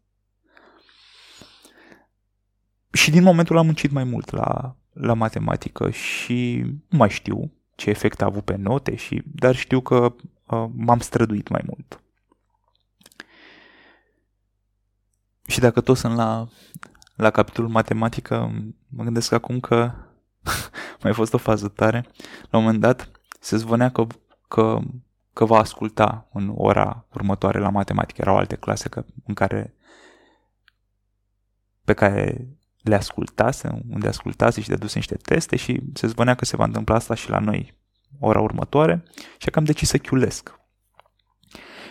Și 2.92 3.10
din 3.10 3.22
momentul 3.22 3.58
am 3.58 3.64
muncit 3.64 3.90
mai 3.90 4.04
mult 4.04 4.30
la, 4.30 4.76
la 4.92 5.14
matematică 5.14 5.90
și 5.90 6.60
nu 6.88 6.98
mai 6.98 7.10
știu 7.10 7.52
ce 7.74 7.90
efect 7.90 8.22
a 8.22 8.24
avut 8.24 8.44
pe 8.44 8.56
note, 8.56 8.94
și, 8.94 9.22
dar 9.24 9.56
știu 9.56 9.80
că 9.80 10.14
uh, 10.46 10.66
m-am 10.74 10.98
străduit 10.98 11.48
mai 11.48 11.62
mult. 11.66 12.00
Și 15.46 15.60
dacă 15.60 15.80
tot 15.80 15.96
sunt 15.96 16.16
la, 16.16 16.48
la 17.16 17.30
capitolul 17.30 17.70
matematică, 17.70 18.52
mă 18.88 19.04
gândesc 19.04 19.32
acum 19.32 19.60
că 19.60 19.92
mai 21.04 21.12
a 21.12 21.14
fost 21.14 21.34
o 21.34 21.38
fază 21.38 21.68
tare. 21.68 22.06
La 22.50 22.58
un 22.58 22.64
moment 22.64 22.80
dat 22.80 23.10
se 23.40 23.56
zvonea 23.56 23.90
că, 23.90 24.06
că, 24.48 24.78
că 25.32 25.44
va 25.44 25.58
asculta 25.58 26.28
în 26.32 26.52
ora 26.56 27.06
următoare 27.12 27.58
la 27.58 27.68
matematică. 27.68 28.20
Erau 28.20 28.36
alte 28.36 28.56
clase 28.56 28.88
că, 28.88 29.04
în 29.26 29.34
care 29.34 29.74
pe 31.84 31.92
care 31.92 32.48
le 32.82 32.94
ascultase, 32.94 33.82
unde 33.90 34.08
ascultase 34.08 34.60
și 34.60 34.68
deduse 34.68 34.98
niște 34.98 35.16
teste 35.16 35.56
și 35.56 35.82
se 35.94 36.06
zvonea 36.06 36.34
că 36.34 36.44
se 36.44 36.56
va 36.56 36.64
întâmpla 36.64 36.94
asta 36.94 37.14
și 37.14 37.30
la 37.30 37.38
noi 37.38 37.74
ora 38.18 38.40
următoare 38.40 39.02
și 39.38 39.50
că 39.50 39.58
am 39.58 39.64
decis 39.64 39.88
să 39.88 39.98
chiulesc. 39.98 40.58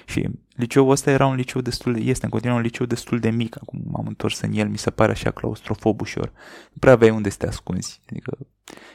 Și 0.05 0.29
liceul 0.55 0.89
ăsta 0.89 1.11
era 1.11 1.25
un 1.25 1.35
liceu 1.35 1.61
destul 1.61 1.93
de, 1.93 1.99
este 1.99 2.25
în 2.25 2.31
continuare 2.31 2.61
un 2.61 2.67
liceu 2.67 2.85
destul 2.85 3.19
de 3.19 3.29
mic, 3.29 3.55
acum 3.61 3.81
m-am 3.85 4.07
întors 4.07 4.39
în 4.41 4.51
el, 4.53 4.67
mi 4.67 4.77
se 4.77 4.89
pare 4.89 5.11
așa 5.11 5.31
claustrofob 5.31 6.01
ușor. 6.01 6.31
Nu 6.71 6.77
prea 6.79 6.93
aveai 6.93 7.09
unde 7.09 7.29
să 7.29 7.37
te 7.37 7.47
ascunzi, 7.47 8.01
adică 8.09 8.37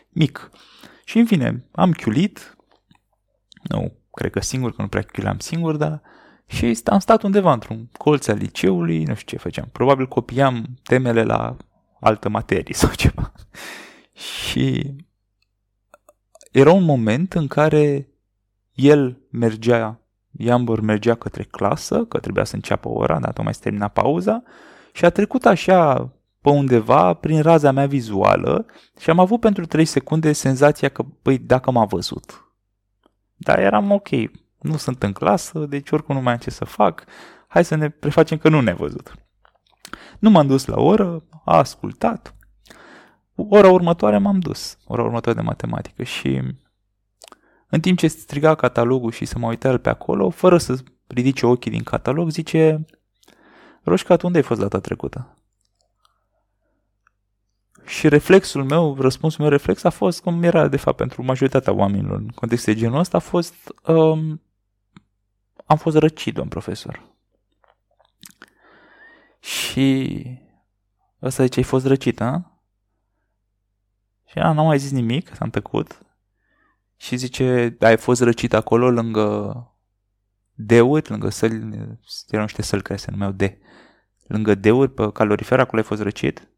mic. 0.08 0.50
Și 1.04 1.18
în 1.18 1.26
fine, 1.26 1.64
am 1.70 1.92
chiulit, 1.92 2.56
nu, 3.62 3.92
cred 4.12 4.30
că 4.30 4.40
singur, 4.40 4.74
că 4.74 4.82
nu 4.82 4.88
prea 4.88 5.02
chiuleam 5.02 5.38
singur, 5.38 5.76
dar 5.76 6.02
și 6.46 6.80
am 6.84 6.98
stat 6.98 7.22
undeva 7.22 7.52
într-un 7.52 7.88
colț 7.96 8.26
al 8.26 8.36
liceului, 8.36 9.04
nu 9.04 9.14
știu 9.14 9.36
ce 9.36 9.42
făceam, 9.42 9.68
probabil 9.72 10.06
copiam 10.06 10.78
temele 10.82 11.22
la 11.22 11.56
altă 12.00 12.28
materie 12.28 12.74
sau 12.82 12.90
ceva. 12.90 13.32
Și 14.12 14.94
era 16.50 16.72
un 16.72 16.84
moment 16.84 17.34
în 17.34 17.46
care 17.46 18.08
el 18.72 19.20
mergea, 19.30 20.00
Iambor 20.30 20.80
mergea 20.80 21.14
către 21.14 21.42
clasă, 21.42 22.04
că 22.04 22.18
trebuia 22.18 22.44
să 22.44 22.54
înceapă 22.54 22.88
ora, 22.88 23.18
dar 23.18 23.32
tocmai 23.32 23.54
se 23.54 23.60
termina 23.62 23.88
pauza, 23.88 24.42
și 24.92 25.04
a 25.04 25.10
trecut 25.10 25.46
așa 25.46 26.12
pe 26.40 26.48
undeva 26.48 27.14
prin 27.14 27.42
raza 27.42 27.70
mea 27.70 27.86
vizuală 27.86 28.66
și 29.00 29.10
am 29.10 29.18
avut 29.18 29.40
pentru 29.40 29.66
3 29.66 29.84
secunde 29.84 30.32
senzația 30.32 30.88
că, 30.88 31.02
păi, 31.22 31.38
dacă 31.38 31.70
m-a 31.70 31.84
văzut. 31.84 32.52
Dar 33.34 33.58
eram 33.58 33.90
ok, 33.90 34.08
nu 34.58 34.76
sunt 34.76 35.02
în 35.02 35.12
clasă, 35.12 35.58
deci 35.58 35.90
oricum 35.90 36.14
nu 36.14 36.20
mai 36.20 36.32
am 36.32 36.38
ce 36.38 36.50
să 36.50 36.64
fac, 36.64 37.04
hai 37.48 37.64
să 37.64 37.74
ne 37.74 37.88
prefacem 37.88 38.38
că 38.38 38.48
nu 38.48 38.60
ne-a 38.60 38.74
văzut. 38.74 39.14
Nu 40.18 40.30
m-am 40.30 40.46
dus 40.46 40.64
la 40.64 40.80
oră, 40.80 41.24
a 41.44 41.56
ascultat. 41.56 42.34
Ora 43.34 43.70
următoare 43.70 44.18
m-am 44.18 44.38
dus, 44.38 44.78
ora 44.84 45.02
următoare 45.02 45.38
de 45.38 45.44
matematică 45.44 46.02
și 46.02 46.42
în 47.68 47.80
timp 47.80 47.98
ce 47.98 48.06
striga 48.08 48.54
catalogul 48.54 49.10
și 49.10 49.24
să 49.24 49.38
mă 49.38 49.46
uita 49.46 49.68
el 49.68 49.78
pe 49.78 49.88
acolo, 49.88 50.30
fără 50.30 50.58
să 50.58 50.78
ridice 51.06 51.46
ochii 51.46 51.70
din 51.70 51.82
catalog, 51.82 52.30
zice 52.30 52.86
Roșca, 53.82 54.16
tu 54.16 54.26
unde 54.26 54.38
ai 54.38 54.44
fost 54.44 54.60
data 54.60 54.80
trecută? 54.80 55.37
Și 57.88 58.08
reflexul 58.08 58.64
meu, 58.64 58.96
răspunsul 59.00 59.40
meu 59.40 59.50
reflex 59.50 59.84
a 59.84 59.90
fost, 59.90 60.20
cum 60.22 60.42
era 60.42 60.68
de 60.68 60.76
fapt 60.76 60.96
pentru 60.96 61.22
majoritatea 61.22 61.72
oamenilor 61.72 62.18
în 62.18 62.28
context 62.28 62.64
de 62.64 62.74
genul 62.74 62.98
ăsta, 62.98 63.16
a 63.16 63.20
fost 63.20 63.54
um, 63.86 64.42
am 65.66 65.76
fost 65.76 65.96
răcit, 65.96 66.34
domn 66.34 66.48
profesor. 66.48 67.02
Și 69.40 70.22
ăsta 71.22 71.42
zice, 71.42 71.58
ai 71.58 71.64
fost 71.64 71.86
răcit, 71.86 72.20
a? 72.20 72.62
Și 74.26 74.38
ea 74.38 74.52
n-a 74.52 74.62
mai 74.62 74.78
zis 74.78 74.90
nimic, 74.90 75.34
s-a 75.34 75.44
întăcut. 75.44 76.02
Și 76.96 77.16
zice, 77.16 77.76
ai 77.80 77.96
fost 77.96 78.20
răcit 78.20 78.52
acolo 78.52 78.90
lângă 78.90 79.62
deuri, 80.54 81.10
lângă 81.10 81.28
săli, 81.28 81.56
erau 82.28 82.44
niște 82.44 82.62
săli 82.62 82.82
care 82.82 82.98
se 82.98 83.10
numeau 83.10 83.30
de, 83.30 83.58
lângă 84.26 84.54
deuri, 84.54 84.92
pe 84.92 85.12
calorifer, 85.12 85.60
acolo 85.60 85.80
ai 85.80 85.86
fost 85.88 86.02
răcit? 86.02 86.48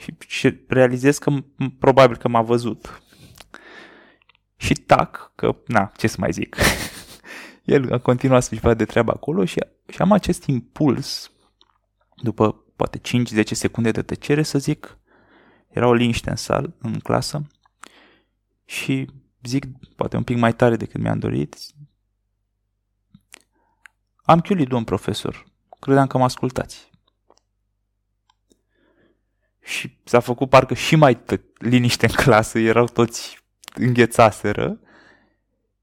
Și, 0.00 0.14
și 0.26 0.60
realizez 0.68 1.18
că 1.18 1.32
probabil 1.78 2.16
că 2.16 2.28
m-a 2.28 2.42
văzut. 2.42 3.02
Și 4.56 4.74
tac, 4.74 5.32
că, 5.34 5.56
na, 5.66 5.92
ce 5.96 6.06
să 6.06 6.16
mai 6.18 6.32
zic. 6.32 6.56
El 7.64 7.92
a 7.92 7.98
continuat 7.98 8.42
să-și 8.42 8.60
vadă 8.60 8.74
de 8.74 8.84
treabă 8.84 9.10
acolo 9.10 9.44
și, 9.44 9.60
și 9.88 10.02
am 10.02 10.12
acest 10.12 10.44
impuls, 10.44 11.30
după 12.16 12.64
poate 12.76 12.98
5-10 12.98 13.42
secunde 13.44 13.90
de 13.90 14.02
tăcere, 14.02 14.42
să 14.42 14.58
zic, 14.58 14.98
era 15.68 15.86
o 15.86 15.94
liniște 15.94 16.30
în 16.30 16.36
sală, 16.36 16.76
în 16.78 16.98
clasă, 16.98 17.46
și 18.64 19.10
zic, 19.42 19.64
poate 19.96 20.16
un 20.16 20.22
pic 20.22 20.36
mai 20.36 20.54
tare 20.54 20.76
decât 20.76 21.00
mi-am 21.00 21.18
dorit, 21.18 21.56
am 24.22 24.40
chiulit, 24.40 24.68
domn 24.68 24.84
profesor, 24.84 25.46
credeam 25.80 26.06
că 26.06 26.18
mă 26.18 26.24
ascultați. 26.24 26.89
Și 29.70 29.98
s-a 30.04 30.20
făcut 30.20 30.48
parcă 30.48 30.74
și 30.74 30.96
mai 30.96 31.16
t- 31.22 31.40
liniște 31.58 32.06
în 32.06 32.12
clasă, 32.12 32.58
erau 32.58 32.84
toți 32.84 33.42
înghețaseră 33.74 34.80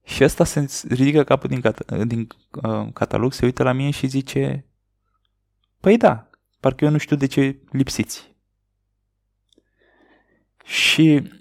și 0.04 0.24
ăsta 0.24 0.44
se 0.44 0.68
ridică 0.90 1.24
capul 1.24 1.50
din, 1.50 1.62
cat- 1.62 2.06
din 2.08 2.28
uh, 2.52 2.88
catalog, 2.94 3.34
se 3.34 3.46
uită 3.46 3.64
la 3.64 3.72
mine 3.72 3.90
și 3.90 4.08
zice 4.08 4.66
Păi 5.80 5.98
da, 5.98 6.30
parcă 6.60 6.86
eu 6.86 6.92
nu 6.92 6.98
știu 6.98 7.16
de 7.16 7.26
ce 7.26 7.60
lipsiți. 7.72 8.36
Și 10.64 11.32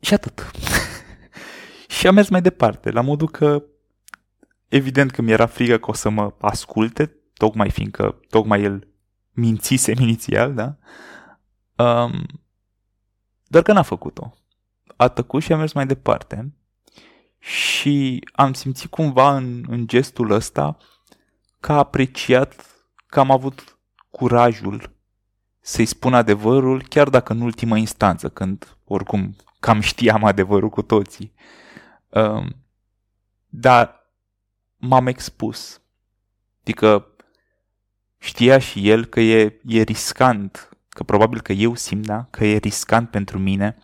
și 0.00 0.14
atât. 0.14 0.50
și 1.98 2.06
am 2.06 2.14
mers 2.14 2.28
mai 2.28 2.42
departe, 2.42 2.90
la 2.90 3.00
modul 3.00 3.28
că 3.28 3.64
evident 4.68 5.10
că 5.10 5.22
mi-era 5.22 5.46
frică 5.46 5.78
că 5.78 5.90
o 5.90 5.94
să 5.94 6.08
mă 6.08 6.34
asculte, 6.40 7.16
tocmai 7.34 7.70
fiindcă 7.70 8.20
tocmai 8.28 8.62
el 8.62 8.93
mințise 9.34 9.92
inițial, 10.00 10.54
da? 10.54 10.76
Um, 11.84 12.26
doar 13.46 13.62
că 13.62 13.72
n-a 13.72 13.82
făcut-o 13.82 14.34
a 14.96 15.08
tăcut 15.08 15.42
și 15.42 15.52
a 15.52 15.56
mers 15.56 15.72
mai 15.72 15.86
departe 15.86 16.52
și 17.38 18.28
am 18.32 18.52
simțit 18.52 18.90
cumva 18.90 19.36
în, 19.36 19.64
în 19.68 19.86
gestul 19.86 20.30
ăsta 20.30 20.76
că 21.60 21.72
a 21.72 21.78
apreciat 21.78 22.66
că 23.06 23.20
am 23.20 23.30
avut 23.30 23.78
curajul 24.10 24.92
să-i 25.60 25.86
spun 25.86 26.14
adevărul, 26.14 26.82
chiar 26.82 27.08
dacă 27.08 27.32
în 27.32 27.40
ultima 27.40 27.76
instanță, 27.76 28.28
când 28.28 28.76
oricum 28.84 29.36
cam 29.60 29.80
știam 29.80 30.24
adevărul 30.24 30.68
cu 30.68 30.82
toții. 30.82 31.34
Um, 32.08 32.56
dar 33.48 34.12
m-am 34.76 35.06
expus. 35.06 35.80
Adică 36.60 37.13
știa 38.24 38.58
și 38.58 38.88
el 38.88 39.04
că 39.04 39.20
e, 39.20 39.60
e 39.66 39.82
riscant, 39.82 40.68
că 40.88 41.02
probabil 41.02 41.40
că 41.40 41.52
eu 41.52 41.74
simt, 41.74 42.06
da, 42.06 42.26
că 42.30 42.44
e 42.44 42.56
riscant 42.56 43.10
pentru 43.10 43.38
mine 43.38 43.76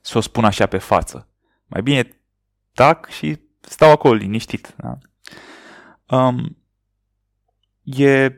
să 0.00 0.18
o 0.18 0.20
spun 0.20 0.44
așa 0.44 0.66
pe 0.66 0.78
față. 0.78 1.28
Mai 1.66 1.82
bine 1.82 2.08
tac 2.72 3.08
și 3.08 3.40
stau 3.60 3.90
acolo 3.90 4.14
liniștit. 4.14 4.74
Da? 4.76 4.98
Um, 6.16 6.56
e, 7.82 8.32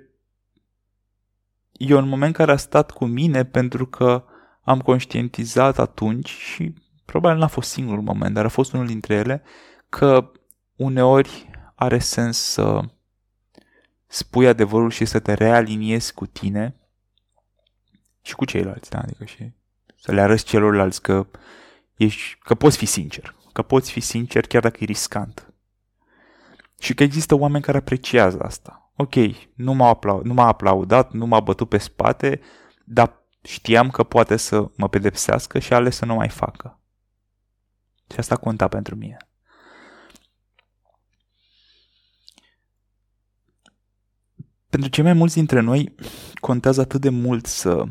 e 1.73 1.95
un 1.95 2.09
moment 2.09 2.35
care 2.35 2.53
a 2.53 2.57
stat 2.57 2.91
cu 2.91 3.05
mine 3.05 3.45
pentru 3.45 3.87
că 3.87 4.25
am 4.63 4.81
conștientizat 4.81 5.79
atunci 5.79 6.29
și 6.29 6.75
probabil 7.05 7.39
n-a 7.39 7.47
fost 7.47 7.71
singurul 7.71 8.03
moment, 8.03 8.35
dar 8.35 8.45
a 8.45 8.49
fost 8.49 8.73
unul 8.73 8.87
dintre 8.87 9.15
ele, 9.15 9.43
că 9.89 10.31
uneori 10.77 11.51
are 11.75 11.99
sens 11.99 12.39
să 12.39 12.81
spui 14.07 14.47
adevărul 14.47 14.91
și 14.91 15.05
să 15.05 15.19
te 15.19 15.33
realiniezi 15.33 16.13
cu 16.13 16.27
tine 16.27 16.75
și 18.23 18.35
cu 18.35 18.45
ceilalți, 18.45 18.91
da? 18.91 18.99
adică 18.99 19.25
și 19.25 19.53
să 20.01 20.13
le 20.13 20.21
arăți 20.21 20.45
celorlalți 20.45 21.03
că, 21.03 21.27
ești, 21.97 22.39
că 22.39 22.55
poți 22.55 22.77
fi 22.77 22.87
sincer, 22.87 23.35
că 23.53 23.63
poți 23.63 23.91
fi 23.91 24.01
sincer 24.01 24.47
chiar 24.47 24.63
dacă 24.63 24.77
e 24.81 24.85
riscant. 24.85 25.53
Și 26.79 26.95
că 26.95 27.03
există 27.03 27.35
oameni 27.35 27.65
care 27.65 27.79
apreciază 27.79 28.39
asta. 28.41 28.91
Ok, 28.97 29.15
nu 29.55 29.73
m-a, 29.73 29.89
aplau- 29.89 30.23
nu 30.25 30.35
m-a 30.35 30.47
aplaudat, 30.47 31.13
nu 31.13 31.27
m-a 31.27 31.41
bătut 31.41 31.69
pe 31.69 31.79
spate, 31.79 32.41
dar 32.85 33.23
știam 33.43 33.91
că 33.91 34.03
poate 34.03 34.37
să 34.37 34.71
mă 34.77 34.89
pedepsească 34.89 35.59
și 35.59 35.73
ales 35.73 35.97
să 35.97 36.05
nu 36.05 36.15
mai 36.15 36.29
facă. 36.29 36.81
Și 38.13 38.19
asta 38.19 38.37
conta 38.37 38.69
pentru 38.69 38.95
mine. 38.95 39.17
Pentru 44.77 44.95
cei 44.95 45.05
mai 45.05 45.13
mulți 45.13 45.35
dintre 45.35 45.61
noi 45.61 45.95
contează 46.35 46.81
atât 46.81 47.01
de 47.01 47.09
mult 47.09 47.47
să 47.47 47.85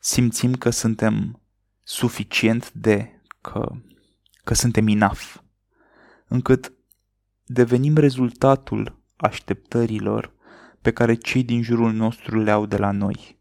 simțim 0.00 0.54
că 0.54 0.70
suntem 0.70 1.40
suficient 1.82 2.72
de, 2.72 3.20
că, 3.40 3.72
că 4.44 4.54
suntem 4.54 4.86
enough, 4.86 5.34
încât 6.28 6.72
devenim 7.44 7.96
rezultatul 7.96 9.02
așteptărilor 9.16 10.32
pe 10.82 10.92
care 10.92 11.14
cei 11.14 11.42
din 11.42 11.62
jurul 11.62 11.92
nostru 11.92 12.38
le 12.42 12.50
au 12.50 12.66
de 12.66 12.76
la 12.76 12.90
noi. 12.90 13.38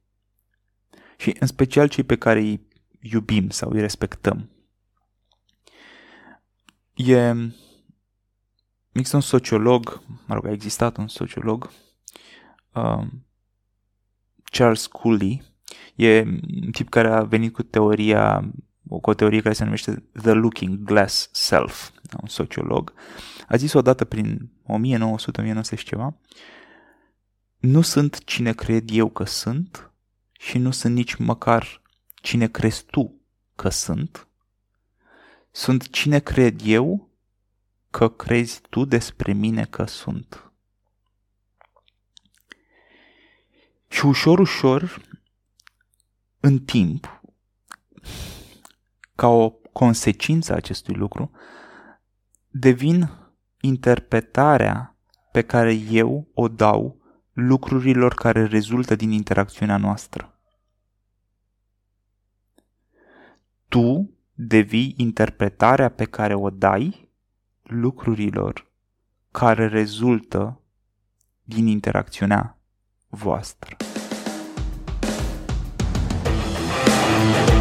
Și 1.17 1.35
în 1.39 1.47
special 1.47 1.87
cei 1.87 2.03
pe 2.03 2.17
care 2.17 2.39
îi 2.39 2.67
iubim 2.99 3.49
sau 3.49 3.71
îi 3.71 3.79
respectăm. 3.79 4.49
E, 6.93 7.33
există 8.91 9.15
un 9.15 9.21
sociolog, 9.21 10.01
mă 10.27 10.33
rog, 10.33 10.45
a 10.45 10.51
existat 10.51 10.97
un 10.97 11.07
sociolog, 11.07 11.71
uh, 12.73 13.05
Charles 14.43 14.87
Cooley, 14.87 15.43
e 15.95 16.21
un 16.63 16.71
tip 16.71 16.89
care 16.89 17.07
a 17.07 17.23
venit 17.23 17.53
cu 17.53 17.63
teoria, 17.63 18.51
cu 18.87 19.09
o 19.09 19.13
teorie 19.13 19.41
care 19.41 19.53
se 19.53 19.63
numește 19.63 20.03
The 20.21 20.31
Looking 20.31 20.83
Glass 20.83 21.29
Self, 21.31 21.89
un 22.21 22.27
sociolog. 22.27 22.93
A 23.47 23.55
zis 23.55 23.73
odată 23.73 24.05
prin 24.05 24.49
1900-1900 24.63 25.77
și 25.77 25.85
ceva, 25.85 26.15
nu 27.59 27.81
sunt 27.81 28.23
cine 28.23 28.53
cred 28.53 28.89
eu 28.91 29.09
că 29.09 29.23
sunt 29.23 29.91
și 30.31 30.57
nu 30.57 30.71
sunt 30.71 30.93
nici 30.93 31.15
măcar 31.15 31.81
cine 32.15 32.47
crezi 32.47 32.85
tu 32.85 33.21
că 33.55 33.69
sunt. 33.69 34.27
Sunt 35.51 35.89
cine 35.89 36.19
cred 36.19 36.61
eu 36.63 37.09
că 37.89 38.09
crezi 38.09 38.61
tu 38.69 38.85
despre 38.85 39.33
mine 39.33 39.65
că 39.65 39.85
sunt. 39.85 40.51
Și 43.93 44.05
ușor, 44.05 44.39
ușor, 44.39 45.01
în 46.39 46.59
timp, 46.59 47.21
ca 49.15 49.27
o 49.27 49.49
consecință 49.49 50.53
a 50.53 50.55
acestui 50.55 50.95
lucru, 50.95 51.31
devin 52.49 53.09
interpretarea 53.61 54.97
pe 55.31 55.41
care 55.41 55.73
eu 55.73 56.27
o 56.33 56.47
dau 56.47 57.01
lucrurilor 57.33 58.13
care 58.13 58.45
rezultă 58.45 58.95
din 58.95 59.11
interacțiunea 59.11 59.77
noastră. 59.77 60.39
Tu 63.67 64.09
devii 64.33 64.93
interpretarea 64.97 65.89
pe 65.89 66.05
care 66.05 66.33
o 66.33 66.49
dai 66.49 67.09
lucrurilor 67.61 68.71
care 69.31 69.67
rezultă 69.67 70.61
din 71.43 71.67
interacțiunea 71.67 72.57
voastră. 73.13 73.82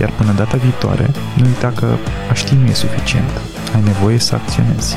Iar 0.00 0.10
până 0.16 0.32
data 0.32 0.56
viitoare, 0.56 1.10
nu 1.36 1.46
uita 1.46 1.72
că 1.76 1.96
a 2.30 2.32
ști 2.32 2.54
nu 2.54 2.66
e 2.66 2.72
suficient. 2.72 3.30
Ai 3.74 3.82
nevoie 3.82 4.18
să 4.18 4.34
acționezi. 4.34 4.96